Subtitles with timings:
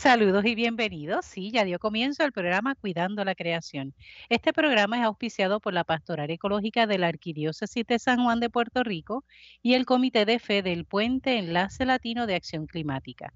[0.00, 1.26] Saludos y bienvenidos.
[1.26, 3.92] Sí, ya dio comienzo el programa Cuidando la Creación.
[4.30, 8.48] Este programa es auspiciado por la Pastoral Ecológica de la Arquidiócesis de San Juan de
[8.48, 9.26] Puerto Rico
[9.60, 13.34] y el Comité de Fe del Puente Enlace Latino de Acción Climática.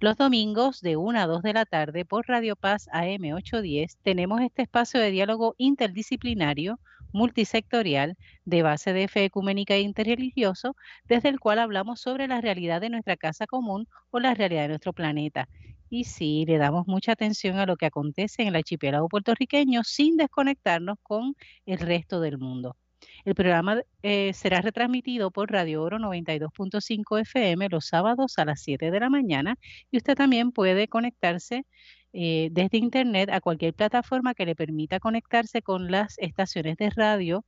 [0.00, 4.40] Los domingos de 1 a 2 de la tarde por Radio Paz AM 810 tenemos
[4.40, 6.80] este espacio de diálogo interdisciplinario
[7.12, 8.16] multisectorial
[8.46, 10.74] de base de fe ecuménica e interreligioso,
[11.06, 14.68] desde el cual hablamos sobre la realidad de nuestra casa común o la realidad de
[14.68, 15.48] nuestro planeta.
[15.90, 20.16] Y sí, le damos mucha atención a lo que acontece en el archipiélago puertorriqueño sin
[20.16, 21.34] desconectarnos con
[21.66, 22.76] el resto del mundo.
[23.24, 28.90] El programa eh, será retransmitido por Radio Oro 92.5 FM los sábados a las 7
[28.90, 29.56] de la mañana
[29.90, 31.64] y usted también puede conectarse
[32.12, 37.44] eh, desde Internet a cualquier plataforma que le permita conectarse con las estaciones de radio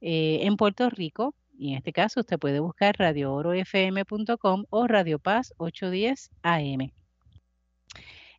[0.00, 1.34] eh, en Puerto Rico.
[1.58, 7.01] Y en este caso usted puede buscar radioorofm.com o Radio Paz 810 AM.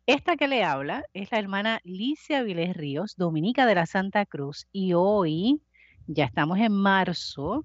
[0.06, 4.66] Esta que le habla es la hermana Licia Vilés Ríos, dominica de la Santa Cruz,
[4.70, 5.62] y hoy
[6.06, 7.64] ya estamos en marzo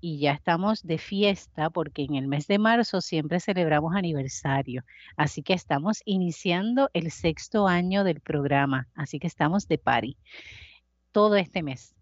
[0.00, 4.82] y ya estamos de fiesta porque en el mes de marzo siempre celebramos aniversario.
[5.16, 8.88] Así que estamos iniciando el sexto año del programa.
[8.96, 10.16] Así que estamos de party
[11.12, 11.94] todo este mes.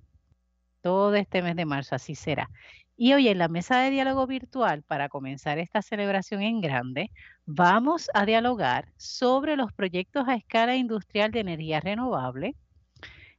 [0.80, 2.48] Todo este mes de marzo, así será.
[2.96, 7.10] Y hoy en la mesa de diálogo virtual, para comenzar esta celebración en grande,
[7.44, 12.54] vamos a dialogar sobre los proyectos a escala industrial de energía renovable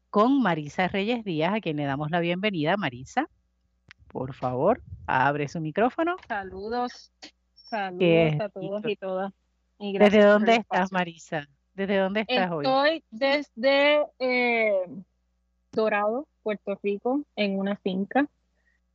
[0.09, 2.75] con Marisa Reyes Díaz, a quien le damos la bienvenida.
[2.77, 3.29] Marisa
[4.15, 6.15] por favor, abre su micrófono.
[6.25, 7.11] Saludos,
[7.53, 9.33] saludos a todos y todas.
[9.77, 11.49] ¿Desde dónde estás, Marisa?
[11.73, 12.65] ¿Desde dónde estás hoy?
[12.65, 14.85] Estoy desde eh,
[15.73, 18.25] Dorado, Puerto Rico, en una finca,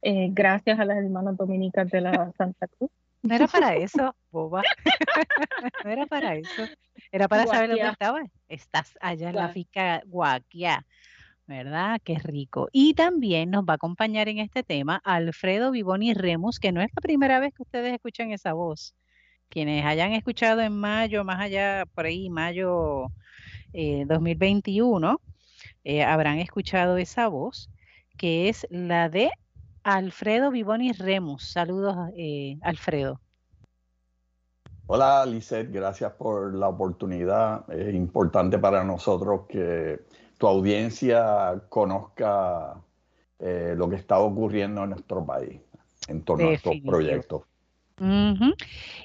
[0.02, 2.90] eh, gracias a las hermanas dominicas de la Santa Cruz.
[3.22, 4.62] No era para eso, boba.
[5.84, 6.62] no era para eso.
[7.12, 8.24] Era para saber dónde estabas.
[8.48, 10.86] Estás allá en la finca Guaquia.
[11.50, 12.00] ¿verdad?
[12.04, 12.68] Qué rico.
[12.70, 16.90] Y también nos va a acompañar en este tema Alfredo Vivoni Remus, que no es
[16.94, 18.94] la primera vez que ustedes escuchan esa voz.
[19.48, 23.08] Quienes hayan escuchado en mayo, más allá, por ahí, mayo
[23.72, 25.20] 2021,
[25.82, 27.68] eh, eh, habrán escuchado esa voz,
[28.16, 29.32] que es la de
[29.82, 31.52] Alfredo Vivoni Remus.
[31.52, 33.20] Saludos, eh, Alfredo.
[34.86, 37.70] Hola, Lizeth, gracias por la oportunidad.
[37.70, 40.00] Es importante para nosotros que
[40.36, 42.74] tu audiencia conozca
[43.38, 45.60] eh, lo que está ocurriendo en nuestro país
[46.08, 47.42] en torno a estos proyectos.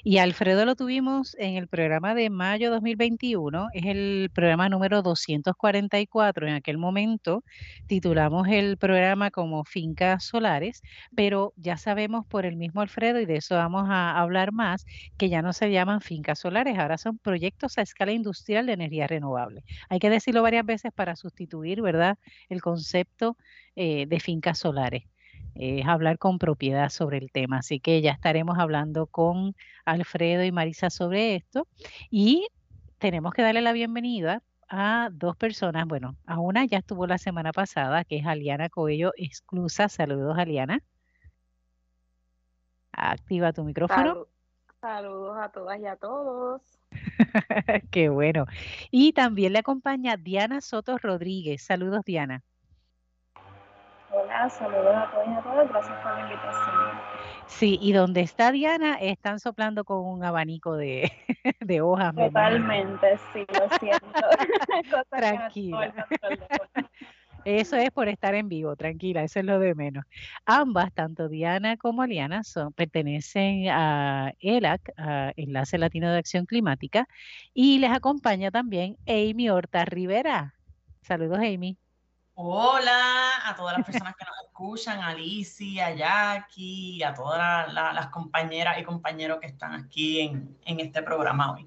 [0.04, 6.46] Y Alfredo lo tuvimos en el programa de mayo 2021, es el programa número 244.
[6.48, 7.44] En aquel momento
[7.86, 10.82] titulamos el programa como Fincas Solares,
[11.14, 14.86] pero ya sabemos por el mismo Alfredo, y de eso vamos a hablar más,
[15.18, 19.06] que ya no se llaman fincas solares, ahora son proyectos a escala industrial de energía
[19.06, 19.62] renovable.
[19.90, 22.16] Hay que decirlo varias veces para sustituir, ¿verdad?,
[22.48, 23.36] el concepto
[23.74, 25.04] eh, de fincas solares
[25.58, 27.58] es hablar con propiedad sobre el tema.
[27.58, 31.66] Así que ya estaremos hablando con Alfredo y Marisa sobre esto.
[32.10, 32.48] Y
[32.98, 35.86] tenemos que darle la bienvenida a dos personas.
[35.86, 39.88] Bueno, a una ya estuvo la semana pasada, que es Aliana Coello Exclusa.
[39.88, 40.82] Saludos, Aliana.
[42.92, 44.26] Activa tu micrófono.
[44.80, 46.62] Saludos a todas y a todos.
[47.90, 48.46] Qué bueno.
[48.90, 51.62] Y también le acompaña Diana Soto Rodríguez.
[51.62, 52.42] Saludos, Diana.
[54.50, 55.68] Saludos a todos y a todas.
[55.68, 57.16] Gracias por la invitación.
[57.46, 61.12] Sí, y donde está Diana, están soplando con un abanico de,
[61.60, 62.14] de hojas.
[62.14, 64.06] Totalmente, sí, lo siento.
[65.10, 65.94] Tranquila.
[67.44, 70.04] Eso es por estar en vivo, tranquila, eso es lo de menos.
[70.46, 77.06] Ambas, tanto Diana como Aliana, son, pertenecen a ELAC, a Enlace Latino de Acción Climática,
[77.54, 80.54] y les acompaña también Amy Horta Rivera.
[81.02, 81.78] Saludos, Amy.
[82.38, 88.08] Hola a todas las personas que nos escuchan, a Alicia, a Jackie, a todas las
[88.08, 91.66] compañeras y compañeros que están aquí en, este programa hoy.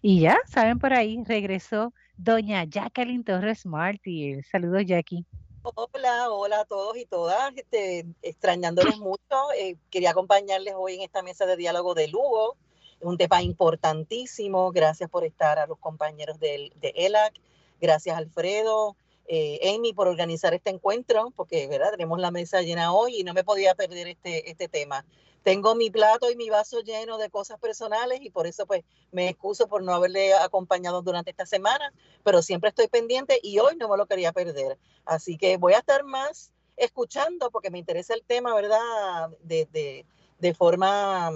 [0.00, 4.40] Y ya, saben por ahí, regresó doña Jacqueline Torres Martí.
[4.44, 5.26] Saludos, Jackie.
[5.62, 9.52] Hola, hola a todos y todas, este, extrañándoles mucho.
[9.58, 12.56] Eh, quería acompañarles hoy en esta mesa de diálogo de Lugo,
[13.00, 14.70] un tema importantísimo.
[14.70, 17.34] Gracias por estar a los compañeros de, de ELAC.
[17.80, 18.94] Gracias, Alfredo.
[19.28, 21.92] Eh, Amy por organizar este encuentro, porque ¿verdad?
[21.92, 25.04] tenemos la mesa llena hoy y no me podía perder este, este tema.
[25.42, 29.28] Tengo mi plato y mi vaso lleno de cosas personales y por eso pues me
[29.28, 31.92] excuso por no haberle acompañado durante esta semana,
[32.22, 34.78] pero siempre estoy pendiente y hoy no me lo quería perder.
[35.04, 39.30] Así que voy a estar más escuchando porque me interesa el tema, ¿verdad?
[39.42, 40.06] De, de,
[40.38, 41.30] de forma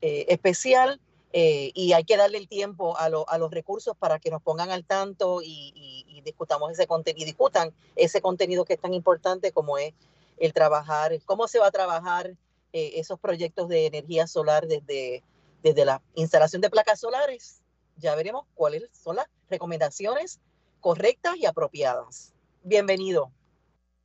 [0.00, 1.00] eh, especial
[1.34, 4.84] eh, y hay que darle el tiempo a, los recursos para que nos pongan al
[4.84, 9.92] tanto y, discutamos ese contenido, y discutan ese contenido que es tan importante como es
[10.38, 12.36] el trabajar, cómo se va a trabajar
[12.72, 15.24] eh, esos proyectos de energía solar desde,
[15.64, 17.60] desde la instalación de placas solares.
[17.96, 20.40] Ya veremos cuáles son las recomendaciones
[20.80, 22.32] correctas y apropiadas.
[22.62, 23.32] Bienvenido.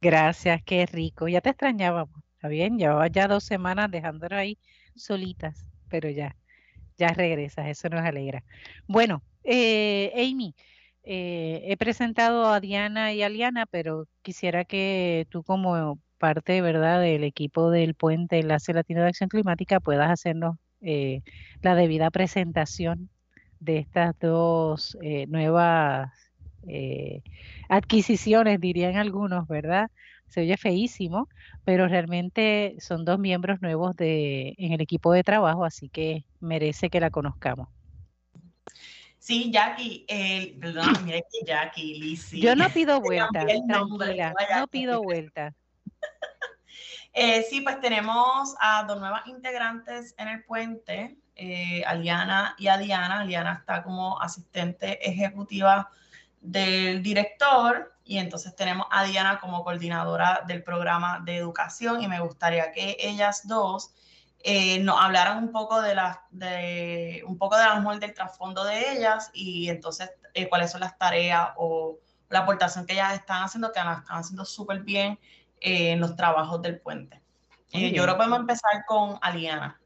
[0.01, 1.27] Gracias, qué rico.
[1.27, 4.57] Ya te extrañábamos, está bien, llevaba ya dos semanas dejándonos ahí
[4.95, 6.35] solitas, pero ya
[6.97, 8.43] ya regresas, eso nos alegra.
[8.87, 10.55] Bueno, eh, Amy,
[11.03, 17.01] eh, he presentado a Diana y a Liana, pero quisiera que tú como parte, ¿verdad?,
[17.01, 21.21] del equipo del Puente Enlace Latino de Acción Climática puedas hacernos eh,
[21.61, 23.09] la debida presentación
[23.59, 24.97] de estas dos
[25.27, 26.11] nuevas
[27.69, 29.89] adquisiciones, dirían algunos, ¿verdad?
[30.27, 31.27] Se oye feísimo,
[31.63, 36.89] pero realmente son dos miembros nuevos de, en el equipo de trabajo, así que merece
[36.89, 37.69] que la conozcamos.
[39.19, 40.05] Sí, Jackie,
[40.59, 42.41] perdón, mira Jackie, Lizzie.
[42.41, 45.53] Yo no pido vuelta, tranquila, no pido vuelta.
[47.19, 53.21] Eh, sí, pues tenemos a dos nuevas integrantes en el puente, eh, Aliana y Adiana.
[53.21, 55.89] Aliana está como asistente ejecutiva
[56.41, 62.19] del director y entonces tenemos a Diana como coordinadora del programa de educación y me
[62.19, 63.93] gustaría que ellas dos
[64.43, 68.93] eh, nos hablaran un poco de las de un poco de la del trasfondo de
[68.93, 71.97] ellas y entonces eh, cuáles son las tareas o
[72.29, 75.19] la aportación que ellas están haciendo que las están haciendo súper bien
[75.59, 77.21] eh, en los trabajos del puente.
[77.71, 79.81] yo creo que podemos empezar con Aliana.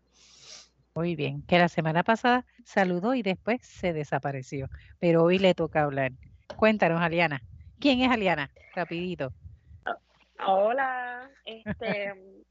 [0.94, 4.70] Muy bien, que la semana pasada saludó y después se desapareció,
[5.00, 6.12] pero hoy le toca hablar.
[6.58, 7.42] Cuéntanos, Aliana.
[7.80, 8.52] ¿Quién es Aliana?
[8.76, 9.34] Rapidito.
[10.46, 12.14] Hola, este,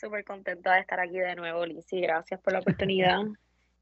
[0.00, 2.00] súper contenta de estar aquí de nuevo, Lizzy.
[2.00, 3.22] Gracias por la oportunidad.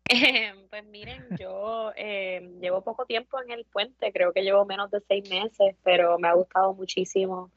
[0.09, 4.89] Em, pues miren, yo em, llevo poco tiempo en el puente, creo que llevo menos
[4.93, 7.51] de seis meses, pero me ha gustado muchísimo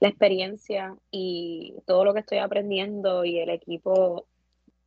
[0.00, 4.26] la experiencia y todo lo que estoy aprendiendo y el equipo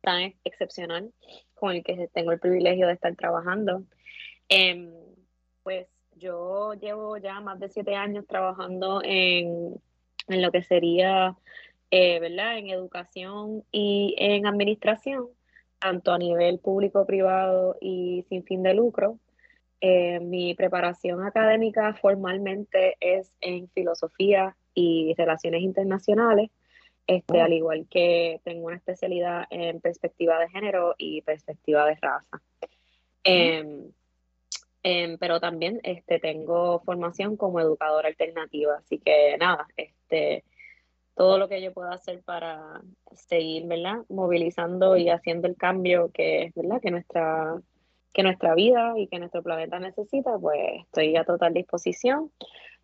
[0.02, 1.10] tan excepcional
[1.54, 3.82] con el que tengo el privilegio de estar trabajando.
[4.50, 4.92] Em,
[5.62, 5.86] pues
[6.16, 9.80] yo llevo ya más de siete años trabajando en,
[10.28, 11.36] lo que sería,
[11.90, 12.58] eh, ¿verdad?
[12.58, 15.28] En educación y en administración,
[15.78, 19.18] tanto a nivel público, privado y sin fin de lucro.
[19.80, 26.50] Eh, mi preparación académica formalmente es en filosofía y relaciones internacionales,
[27.06, 32.42] este, al igual que tengo una especialidad en perspectiva de género y perspectiva de raza.
[34.88, 40.44] Em, pero también este, tengo formación como educadora alternativa, así que nada, este,
[41.16, 44.04] todo lo que yo pueda hacer para seguir, ¿verdad?
[44.08, 46.80] Movilizando y haciendo el cambio que, ¿verdad?
[46.80, 47.60] Que nuestra,
[48.12, 52.30] que nuestra vida y que nuestro planeta necesita, pues estoy a total disposición.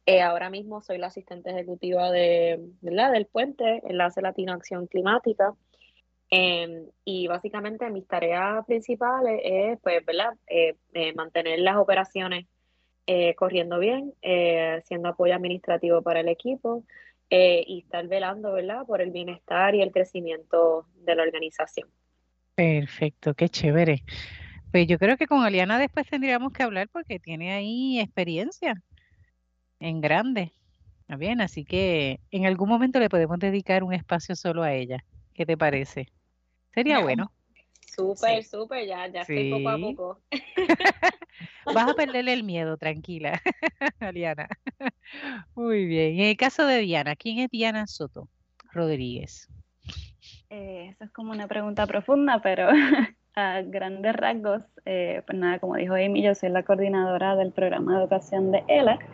[0.05, 3.13] Eh, ahora mismo soy la asistente ejecutiva de, ¿verdad?
[3.13, 5.55] del puente Enlace Latino Acción Climática.
[6.34, 10.32] Em, y básicamente mis tareas principales es, pues, ¿verdad?
[10.46, 12.46] Eh, eh, mantener las operaciones
[13.06, 14.14] eh, corriendo bien,
[14.84, 16.84] siendo apoyo administrativo para el equipo
[17.29, 18.87] y estar velando, ¿verdad?
[18.87, 21.90] Por el bienestar y el crecimiento de la organización.
[22.55, 24.02] Perfecto, qué chévere.
[24.70, 28.82] Pues yo creo que con Aliana después tendríamos que hablar porque tiene ahí experiencia
[29.81, 30.53] en grande.
[31.08, 35.05] Bien, así que en algún momento le podemos dedicar un espacio solo a ella.
[35.34, 36.06] ¿Qué te parece?
[36.74, 37.32] Sería bueno.
[37.94, 40.20] Súper, súper, ya, ya estoy poco a poco.
[41.67, 43.41] Vas a perderle el miedo, tranquila,
[44.14, 44.48] Diana.
[45.55, 46.14] Muy bien.
[46.20, 48.29] En el caso de Diana, ¿quién es Diana Soto
[48.72, 49.48] Rodríguez?
[50.48, 52.69] Eh, eso es como una pregunta profunda, pero
[53.34, 57.93] a grandes rasgos, eh, pues nada, como dijo Amy, yo soy la coordinadora del programa
[57.93, 59.06] de educación de ELAC.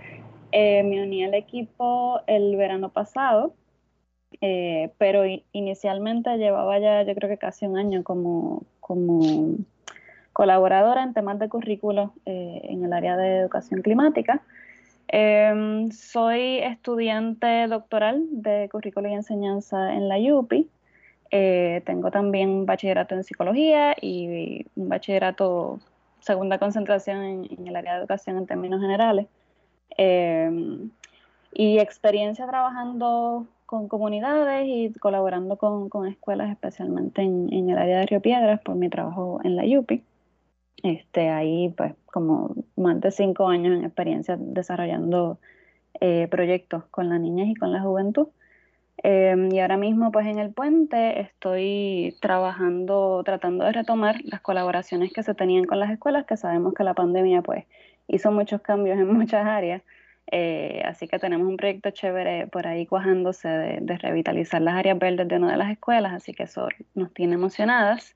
[0.53, 3.55] Eh, me uní al equipo el verano pasado
[4.41, 9.57] eh, pero inicialmente llevaba ya yo creo que casi un año como, como
[10.33, 14.43] colaboradora en temas de currículo eh, en el área de educación climática.
[15.09, 20.69] Em, soy estudiante doctoral de currículo y enseñanza en la UPI.
[21.31, 25.81] Eh, tengo también un bachillerato en psicología y un bachillerato,
[26.21, 29.27] segunda concentración en, en el área de educación en términos generales.
[29.97, 30.91] Em,
[31.53, 37.99] y experiencia trabajando con comunidades y colaborando con, con escuelas, especialmente en, en, el área
[37.99, 40.03] de Río Piedras, por mi trabajo en la UPI.
[40.83, 45.39] Este, ahí, pues, como más de cinco años en experiencia desarrollando
[46.01, 48.29] eh, proyectos con las niñas y con la juventud.
[49.03, 55.13] Em, y ahora mismo, pues en el puente, estoy trabajando, tratando de retomar las colaboraciones
[55.13, 57.67] que se tenían con las escuelas, que sabemos que la pandemia, pues,
[58.07, 59.83] hizo muchos cambios en muchas áreas.
[60.31, 65.27] Eh, así que tenemos un proyecto chévere por ahí cuajándose de, revitalizar las áreas verdes
[65.27, 68.15] de una de las escuelas, así que eso nos tiene emocionadas.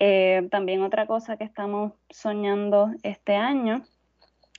[0.00, 3.84] Eh, también otra cosa que estamos soñando este año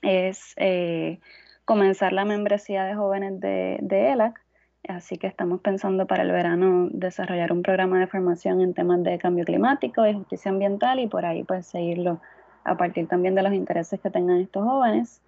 [0.02, 1.20] es eh,
[1.66, 4.42] comenzar la membresía de jóvenes de, de ELAC.
[4.88, 9.18] Así que estamos pensando para el verano desarrollar un programa de formación en temas de
[9.18, 12.22] cambio climático y justicia ambiental y por ahí pues seguirlo
[12.64, 15.22] a partir también de los intereses que tengan estos jóvenes.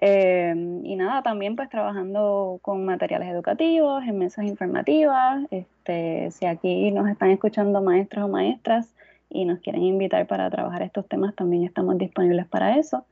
[0.00, 5.46] Eh, y nada, también pues trabajando con materiales educativos, en mesas informativas.
[5.50, 8.92] Este, si aquí nos están escuchando maestros o maestras
[9.28, 13.04] y nos quieren invitar para trabajar estos temas, también estamos disponibles para eso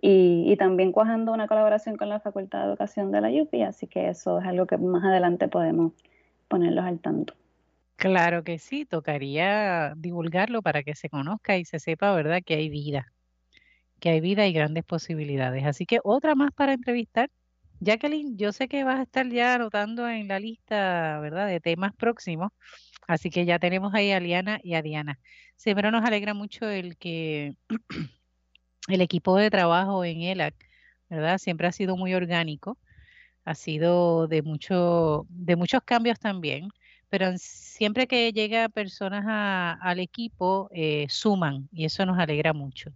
[0.00, 4.08] y, también cuajando una colaboración con la Facultad de Educación de la UPI, así que
[4.08, 5.92] eso es algo que más adelante podemos
[6.46, 7.34] ponerlos al tanto.
[7.96, 12.68] Claro que sí, tocaría divulgarlo para que se conozca y se sepa, ¿verdad?, que hay
[12.68, 13.12] vida,
[14.00, 15.64] que hay vida y grandes posibilidades.
[15.66, 17.30] Así que otra más para entrevistar.
[17.80, 21.92] Jacqueline, yo sé que vas a estar ya anotando en la lista, ¿verdad?, de temas
[21.94, 22.50] próximos.
[23.06, 25.18] Así que ya tenemos ahí a Liana y a Diana.
[25.56, 27.54] Siempre nos alegra mucho el que
[28.88, 30.54] el equipo de trabajo en ELAC,
[31.08, 31.38] ¿verdad?
[31.38, 32.78] Siempre ha sido muy orgánico,
[33.44, 36.68] ha sido de, mucho, de muchos cambios también,
[37.08, 39.24] pero siempre que llega personas
[39.80, 42.92] al equipo, eh, suman y eso nos alegra mucho.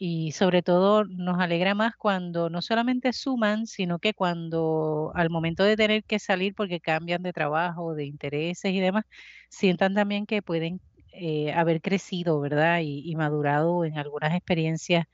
[0.00, 5.64] Y sobre todo nos alegra más cuando no solamente suman, sino que cuando al momento
[5.64, 9.04] de tener que salir porque cambian de trabajo, de intereses y demás,
[9.48, 10.80] sientan también que pueden
[11.12, 12.80] eh, haber crecido, ¿verdad?
[12.82, 15.06] Y, madurado en algunas experiencias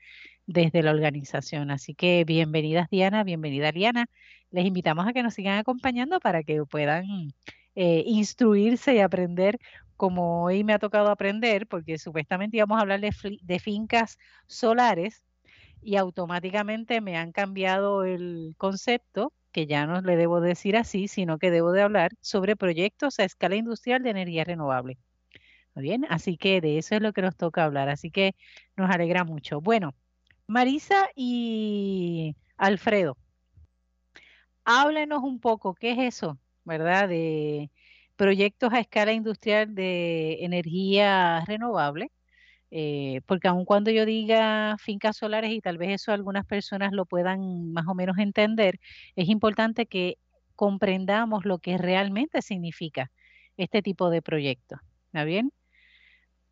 [0.45, 1.71] desde la organización.
[1.71, 4.05] Así que bienvenidas Diana, bienvenida Liana.
[4.51, 7.05] Les invitamos a que nos sigan acompañando para que puedan
[7.75, 9.57] eh, instruirse y aprender
[9.97, 15.23] como hoy me ha tocado aprender, porque supuestamente íbamos a hablar de, fincas solares
[15.81, 21.37] y automáticamente me han cambiado el concepto, que ya no le debo decir así, sino
[21.37, 24.97] que debo de hablar sobre proyectos a escala industrial de energía renovable.
[25.75, 28.35] Muy bien, así que de eso es lo que nos toca hablar, así que
[28.77, 29.61] nos alegra mucho.
[29.61, 29.93] Bueno,
[30.47, 33.17] Marisa y Alfredo,
[34.65, 37.09] háblenos un poco, ¿qué es eso, verdad?
[38.15, 42.11] Proyectos a escala industrial de energía renovable,
[42.71, 47.05] eh, porque aun cuando yo diga fincas solares y tal vez eso algunas personas lo
[47.05, 48.79] puedan más o menos entender,
[49.15, 50.17] es importante que
[50.55, 53.11] comprendamos lo que realmente significa
[53.57, 54.79] este tipo de proyectos.
[55.07, 55.51] ¿Está bien?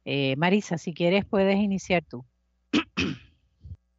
[0.06, 2.26] Eh, Marisa, si quieres puedes iniciar tú.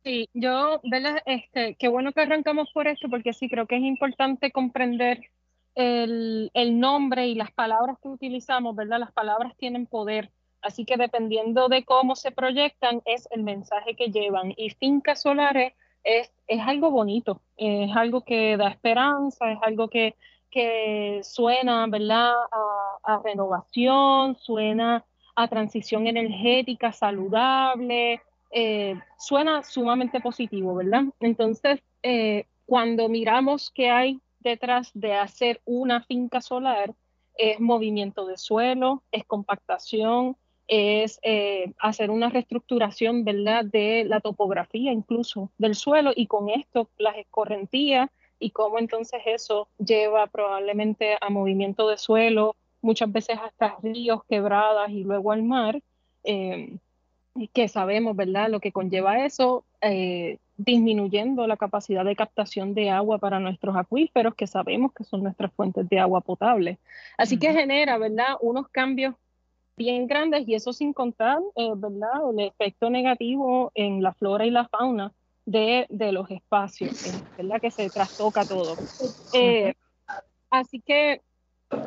[0.04, 1.23] Sí, yo, ¿verdad?
[1.25, 5.21] Este, qué bueno que arrancamos por esto, porque sí creo que es importante comprender
[5.75, 9.00] el, el, nombre y las palabras que utilizamos, ¿verdad?
[9.00, 10.31] Las palabras tienen poder,
[10.62, 14.54] así que dependiendo de cómo se proyectan, es el mensaje que llevan.
[14.57, 20.16] Y fincas solares es, es algo bonito, es algo que da esperanza, es algo que,
[20.50, 22.33] que suena, ¿verdad?
[22.52, 25.04] A, a renovación, suena
[25.37, 31.04] a transición energética saludable, eh, suena sumamente positivo, ¿verdad?
[31.21, 36.94] Entonces, eh, cuando miramos qué hay detrás de hacer una finca solar,
[37.36, 40.36] es movimiento de suelo, es compactación,
[40.68, 46.88] es eh, hacer una reestructuración, ¿verdad?, de la topografía incluso del suelo y con esto
[46.96, 48.08] las escorrentías
[48.38, 54.90] y cómo entonces eso lleva probablemente a movimiento de suelo, muchas veces hasta ríos, quebradas
[54.90, 55.80] y luego al mar,
[56.24, 56.76] eh,
[57.52, 63.18] que sabemos, ¿verdad?, lo que conlleva eso, eh, disminuyendo la capacidad de captación de agua
[63.18, 66.78] para nuestros acuíferos, que sabemos que son nuestras fuentes de agua potable.
[67.18, 69.14] Así que genera, ¿verdad?, unos cambios
[69.76, 74.50] bien grandes y eso sin contar, eh, ¿verdad?, el efecto negativo en la flora y
[74.50, 75.12] la fauna
[75.44, 76.92] de, de los espacios,
[77.37, 78.76] ¿verdad?, que se trastoca todo.
[80.50, 81.20] así que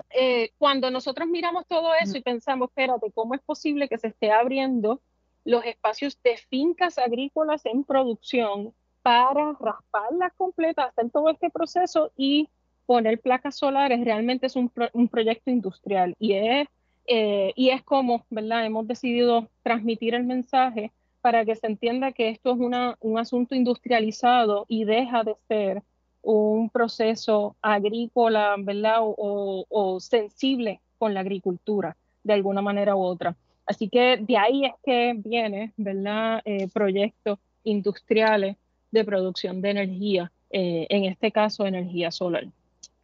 [0.09, 4.31] eh, cuando nosotros miramos todo eso y pensamos, espérate, ¿cómo es posible que se esté
[4.31, 5.01] abriendo
[5.47, 12.49] los espacios de fincas agrícolas en producción para rasparlas completas, hacer todo este proceso y
[12.85, 14.03] poner placas solares?
[14.03, 16.67] Realmente es un, proyecto industrial y es,
[17.07, 18.65] eh, y es como, ¿verdad?
[18.65, 24.65] Hemos decidido transmitir el mensaje para que se entienda que esto es un asunto industrializado
[24.67, 25.83] y deja de ser
[26.21, 28.97] un proceso agrícola, ¿verdad?
[28.99, 33.37] O, sensible con la agricultura, de alguna manera u otra.
[33.67, 36.41] Así que de ahí es que viene, ¿verdad?
[36.45, 38.55] Eh, proyectos industriales
[38.91, 42.47] de producción de energía, eh, en este caso energía solar.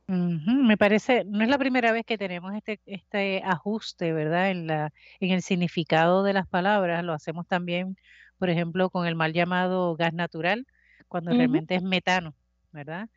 [0.08, 4.52] Me parece, no es la primera vez que tenemos este, este ajuste, ¿verdad?
[4.52, 7.04] En la, en el significado de las palabras.
[7.04, 7.98] Lo hacemos también,
[8.38, 10.66] por ejemplo, con el mal llamado gas natural,
[11.08, 12.36] cuando realmente es metano,
[12.72, 13.10] ¿verdad?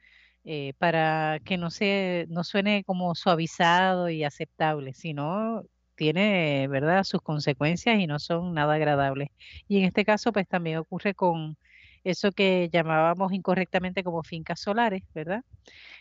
[0.45, 5.65] Eh, para que no se, no suene como suavizado y aceptable, sino
[5.97, 9.31] tiene, ¿verdad?, sus consecuencias y no son nada agradables.
[9.69, 11.57] Y en este caso, pues también ocurre con
[12.05, 15.43] eso que llamábamos incorrectamente como fincas solares, ¿verdad?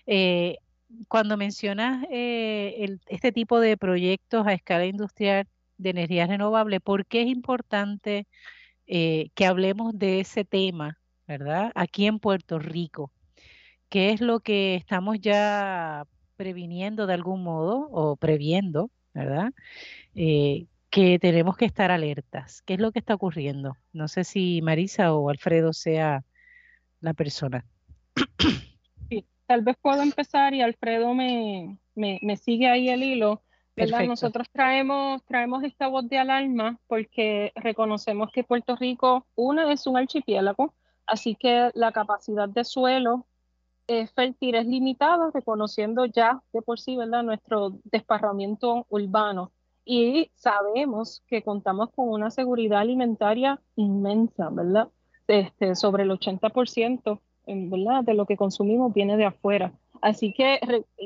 [0.05, 0.57] Eh,
[1.07, 5.47] cuando mencionas eh, este tipo de proyectos a escala industrial
[5.77, 8.27] de energía renovable, ¿por qué es importante
[8.87, 11.71] eh, que hablemos de ese tema, ¿verdad?
[11.75, 13.11] Aquí en Puerto Rico.
[13.89, 19.53] ¿Qué es lo que estamos ya previniendo de algún modo o previendo, ¿verdad?
[20.13, 22.61] Eh, que tenemos que estar alertas.
[22.61, 23.75] ¿Qué es lo que está ocurriendo?
[23.91, 26.23] No sé si Marisa o Alfredo sea
[26.99, 27.65] la persona.
[29.47, 33.41] tal vez puedo empezar y Alfredo me, me, sigue ahí el hilo.
[33.75, 34.05] ¿verdad?
[34.05, 39.97] Nosotros traemos, traemos esta voz de alarma porque reconocemos que Puerto Rico, una, es un
[39.97, 40.73] archipiélago,
[41.05, 43.27] así que la capacidad de suelo
[43.87, 47.23] es fértil es limitada, reconociendo ya de por sí ¿verdad?
[47.23, 49.51] nuestro desparramiento urbano.
[49.85, 54.89] Y sabemos que contamos con una seguridad alimentaria inmensa, ¿verdad?
[55.27, 58.03] Este, sobre el 80% ¿verdad?
[58.03, 59.73] de lo que consumimos viene de afuera.
[60.01, 60.59] Así que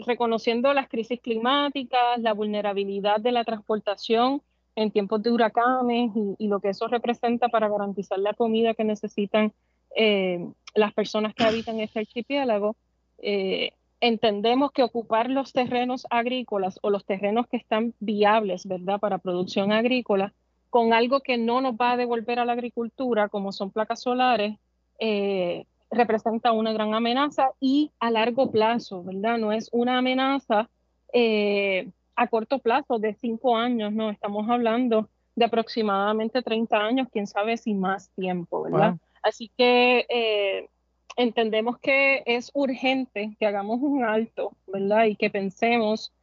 [0.06, 4.42] reconociendo las crisis climáticas, la vulnerabilidad de la transportación
[4.76, 9.54] en tiempos de huracanes y, lo que eso representa para garantizar la comida que necesitan
[9.96, 12.76] eh, las personas que habitan este archipiélago,
[13.18, 19.18] eh, entendemos que ocupar los terrenos agrícolas o los terrenos que están viables, ¿verdad?, para
[19.18, 20.34] producción agrícola,
[20.70, 24.58] con algo que no nos va a devolver a la agricultura, como son placas solares,
[25.00, 29.38] eh, representa una gran amenaza y a largo plazo, ¿verdad?
[29.38, 30.70] No es una amenaza
[31.14, 37.26] eh, a corto plazo de cinco años, no, estamos hablando de aproximadamente 30 años, quién
[37.26, 38.98] sabe si más tiempo, ¿verdad?
[39.22, 40.70] Así que eh,
[41.18, 45.06] entendemos que es urgente que hagamos un alto, ¿verdad?
[45.06, 46.14] Y que pensemos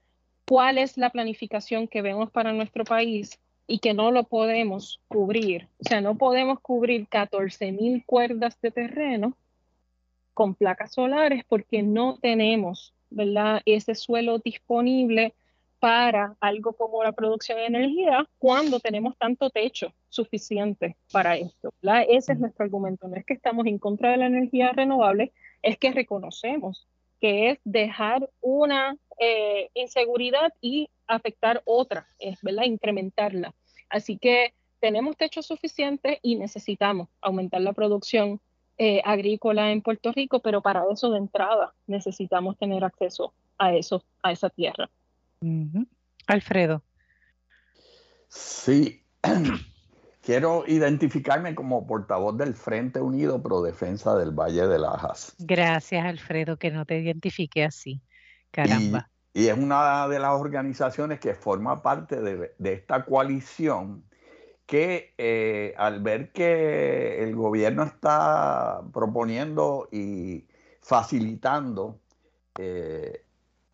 [0.46, 5.68] cuál es la planificación que vemos para nuestro país y que no lo podemos cubrir.
[5.80, 9.36] O sea, no podemos cubrir 14 mil cuerdas de terreno
[10.34, 13.62] con placas solares porque no tenemos, ¿verdad?
[13.64, 15.34] Ese suelo disponible
[15.78, 21.72] para algo como la producción de energía cuando tenemos tanto techo suficiente para esto.
[21.82, 22.04] ¿verdad?
[22.08, 23.08] Ese es nuestro argumento.
[23.08, 26.86] No es que estamos en contra de la energía renovable, es que reconocemos
[27.20, 33.54] que es dejar una eh, inseguridad y afectar otra, es verdad, incrementarla.
[33.88, 38.40] Así que tenemos techo suficiente y necesitamos aumentar la producción
[38.78, 44.04] eh, agrícola en Puerto Rico, pero para eso de entrada necesitamos tener acceso a eso,
[44.22, 44.90] a esa tierra.
[46.26, 46.82] Alfredo.
[48.28, 49.04] Sí,
[50.22, 55.34] quiero identificarme como portavoz del Frente Unido Pro Defensa del Valle de Lajas.
[55.38, 58.02] Gracias, Alfredo, que no te identifique así.
[58.50, 59.08] Caramba.
[59.32, 64.02] Y, es una de las organizaciones que forma parte de, de esta coalición
[64.66, 70.46] que eh, al ver que el gobierno está proponiendo y
[70.80, 72.00] facilitando
[72.58, 73.25] eh,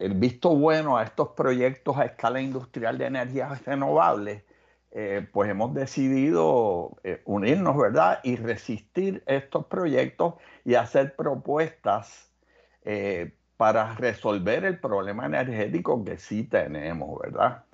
[0.05, 4.43] el visto bueno a estos proyectos a escala industrial de energías renovables,
[4.91, 8.21] eh, pues hemos decidido unirnos, ¿verdad?
[8.25, 10.35] Y resistir estos proyectos
[10.65, 12.31] y hacer propuestas
[13.57, 17.65] para resolver el problema energético que sí tenemos, ¿verdad?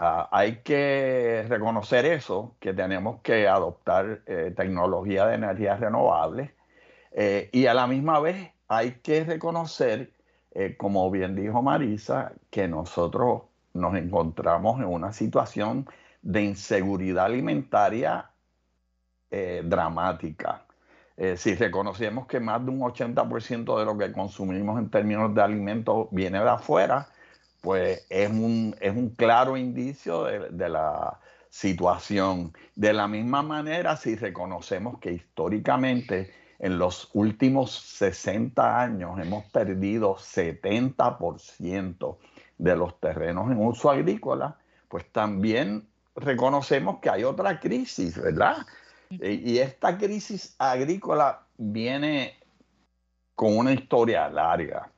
[0.00, 6.54] Ah, hay que reconocer eso, que tenemos que adoptar eh, tecnología de energía renovable
[7.10, 10.12] eh, y a la misma vez hay que reconocer,
[10.52, 13.42] eh, como bien dijo Marisa, que nosotros
[13.74, 15.86] nos encontramos en una situación
[16.22, 18.30] de inseguridad alimentaria
[19.30, 20.64] dramática.
[21.36, 26.08] si reconocemos que más de un 80% de lo que consumimos en términos de alimentos
[26.10, 27.08] viene de afuera,
[27.60, 31.18] pues es un, es un claro indicio de, la
[31.50, 32.52] situación.
[32.74, 40.16] De la misma manera, si reconocemos que históricamente en los últimos 60 años hemos perdido
[40.16, 42.16] 70%
[42.58, 48.66] de los terrenos en uso agrícola, pues también reconocemos que hay otra crisis, ¿verdad?
[49.10, 52.34] Y esta crisis agrícola viene
[53.34, 54.90] con una historia larga.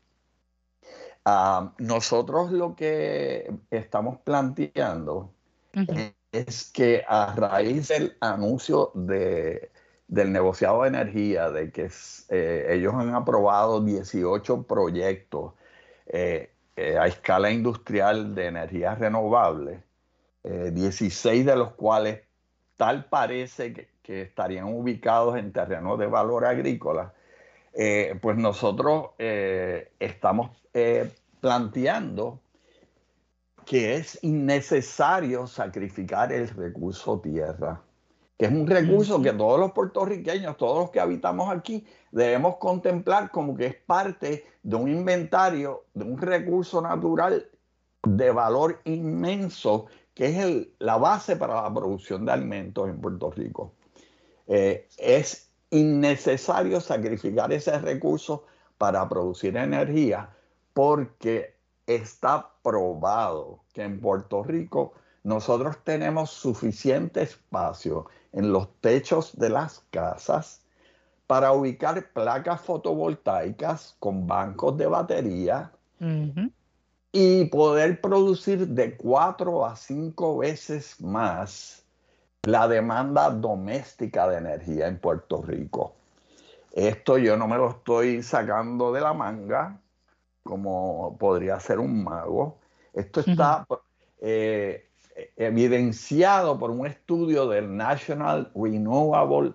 [1.25, 5.33] Ah, nosotros lo que estamos planteando
[6.33, 9.71] es que a raíz del anuncio de,
[10.11, 11.89] del negociado de energía, de que
[12.31, 15.53] eh, ellos han aprobado 18 proyectos
[16.07, 19.81] eh, eh, a escala industrial de energías renovables,
[20.43, 22.23] 16 de los cuales
[22.77, 23.91] tal parece que,
[24.23, 27.13] estarían ubicados en terrenos de valor agrícola,
[28.21, 30.51] pues nosotros estamos
[31.41, 32.41] planteando
[33.65, 37.81] que es innecesario sacrificar el recurso tierra
[38.41, 43.31] que es un recurso que todos los puertorriqueños, todos los que habitamos aquí, debemos contemplar
[43.31, 47.47] como que es parte de un inventario, de un recurso natural
[48.03, 53.75] de valor inmenso, que es la base para la producción de alimentos en Puerto Rico.
[54.47, 58.47] Eh, es innecesario sacrificar ese recurso
[58.79, 60.31] para producir energía
[60.73, 69.51] porque está probado que en Puerto Rico nosotros tenemos suficiente espacio en los techos de
[69.51, 70.63] las casas
[71.27, 75.71] para ubicar placas fotovoltaicas con bancos de batería
[77.13, 81.85] y poder producir de cuatro a cinco veces más
[82.43, 85.95] la demanda doméstica de energía en Puerto Rico.
[86.73, 89.79] Esto yo no me lo estoy sacando de la manga,
[90.43, 92.59] como podría ser un mago.
[92.95, 93.67] Esto está
[95.37, 99.53] evidenciado por un estudio del National Renewable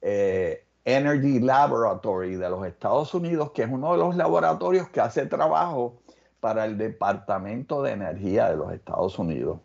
[0.00, 5.26] eh, Energy Laboratory de los Estados Unidos, que es uno de los laboratorios que hace
[5.26, 5.98] trabajo
[6.40, 9.58] para el Departamento de Energía de los Estados Unidos.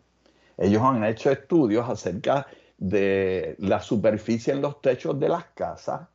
[0.58, 6.08] Ellos han hecho estudios acerca de la superficie en los techos de las casas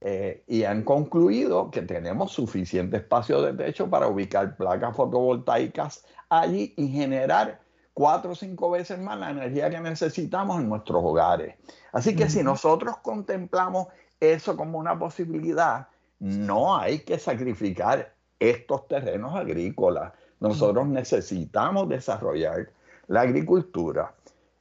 [0.00, 6.72] eh, y han concluido que tenemos suficiente espacio de techo para ubicar placas fotovoltaicas allí
[6.78, 7.60] y generar
[7.94, 11.56] cuatro o cinco veces más la energía que necesitamos en nuestros hogares.
[11.92, 13.88] Así que si nosotros contemplamos
[14.20, 20.12] eso como una posibilidad, no hay que sacrificar estos terrenos agrícolas.
[20.38, 22.70] Nosotros necesitamos desarrollar
[23.08, 24.14] la agricultura.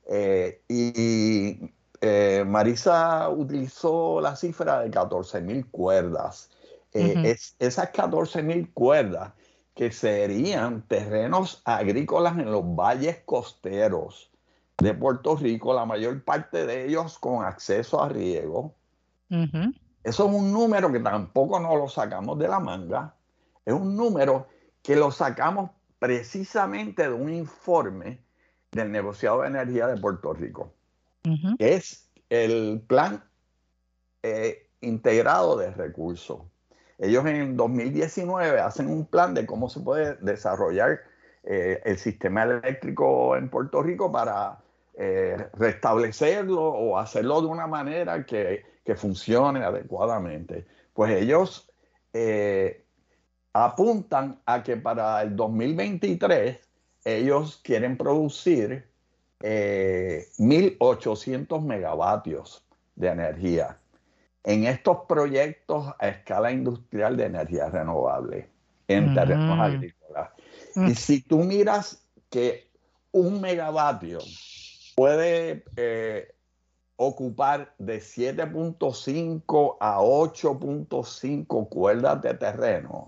[0.08, 6.50] Eh, y eh, Marisa utilizó la cifra de 14 mil cuerdas.
[6.94, 9.34] Eh, esas 14 mil cuerdas
[9.80, 14.30] que serían terrenos agrícolas en los valles costeros
[14.78, 18.76] de Puerto Rico, la mayor parte de ellos con acceso a riego.
[19.30, 19.72] Eso
[20.04, 23.16] es un número que tampoco nos lo sacamos de la manga,
[23.66, 24.50] es un número
[24.84, 28.22] que lo sacamos precisamente de un informe
[28.74, 30.74] del negociado de energía de Puerto Rico,
[31.58, 33.24] que es el plan
[34.24, 36.42] eh, integrado de recursos.
[37.00, 41.00] Ellos en 2019 hacen un plan de cómo se puede desarrollar
[41.44, 44.60] eh, el sistema eléctrico en Puerto Rico para
[44.98, 50.66] eh, restablecerlo o hacerlo de una manera que, funcione adecuadamente.
[50.96, 51.72] Pues ellos
[52.12, 52.84] eh,
[53.54, 56.58] apuntan a que para el 2023
[57.06, 58.90] ellos quieren producir
[59.40, 63.79] 1.800 megavatios de energía
[64.50, 68.50] en estos proyectos a escala industrial de energía renovable
[68.88, 70.32] en terrenos agrícolas.
[70.76, 72.68] Y si tú miras que
[73.12, 74.18] un megavatio
[74.96, 76.34] puede eh,
[76.96, 83.08] ocupar de 7.5 a 8.5 cuerdas de terreno,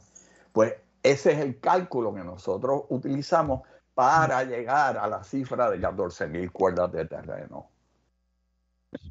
[0.54, 3.62] pues ese es el cálculo que nosotros utilizamos
[3.96, 7.68] para llegar a la cifra de 14.000 cuerdas de terreno.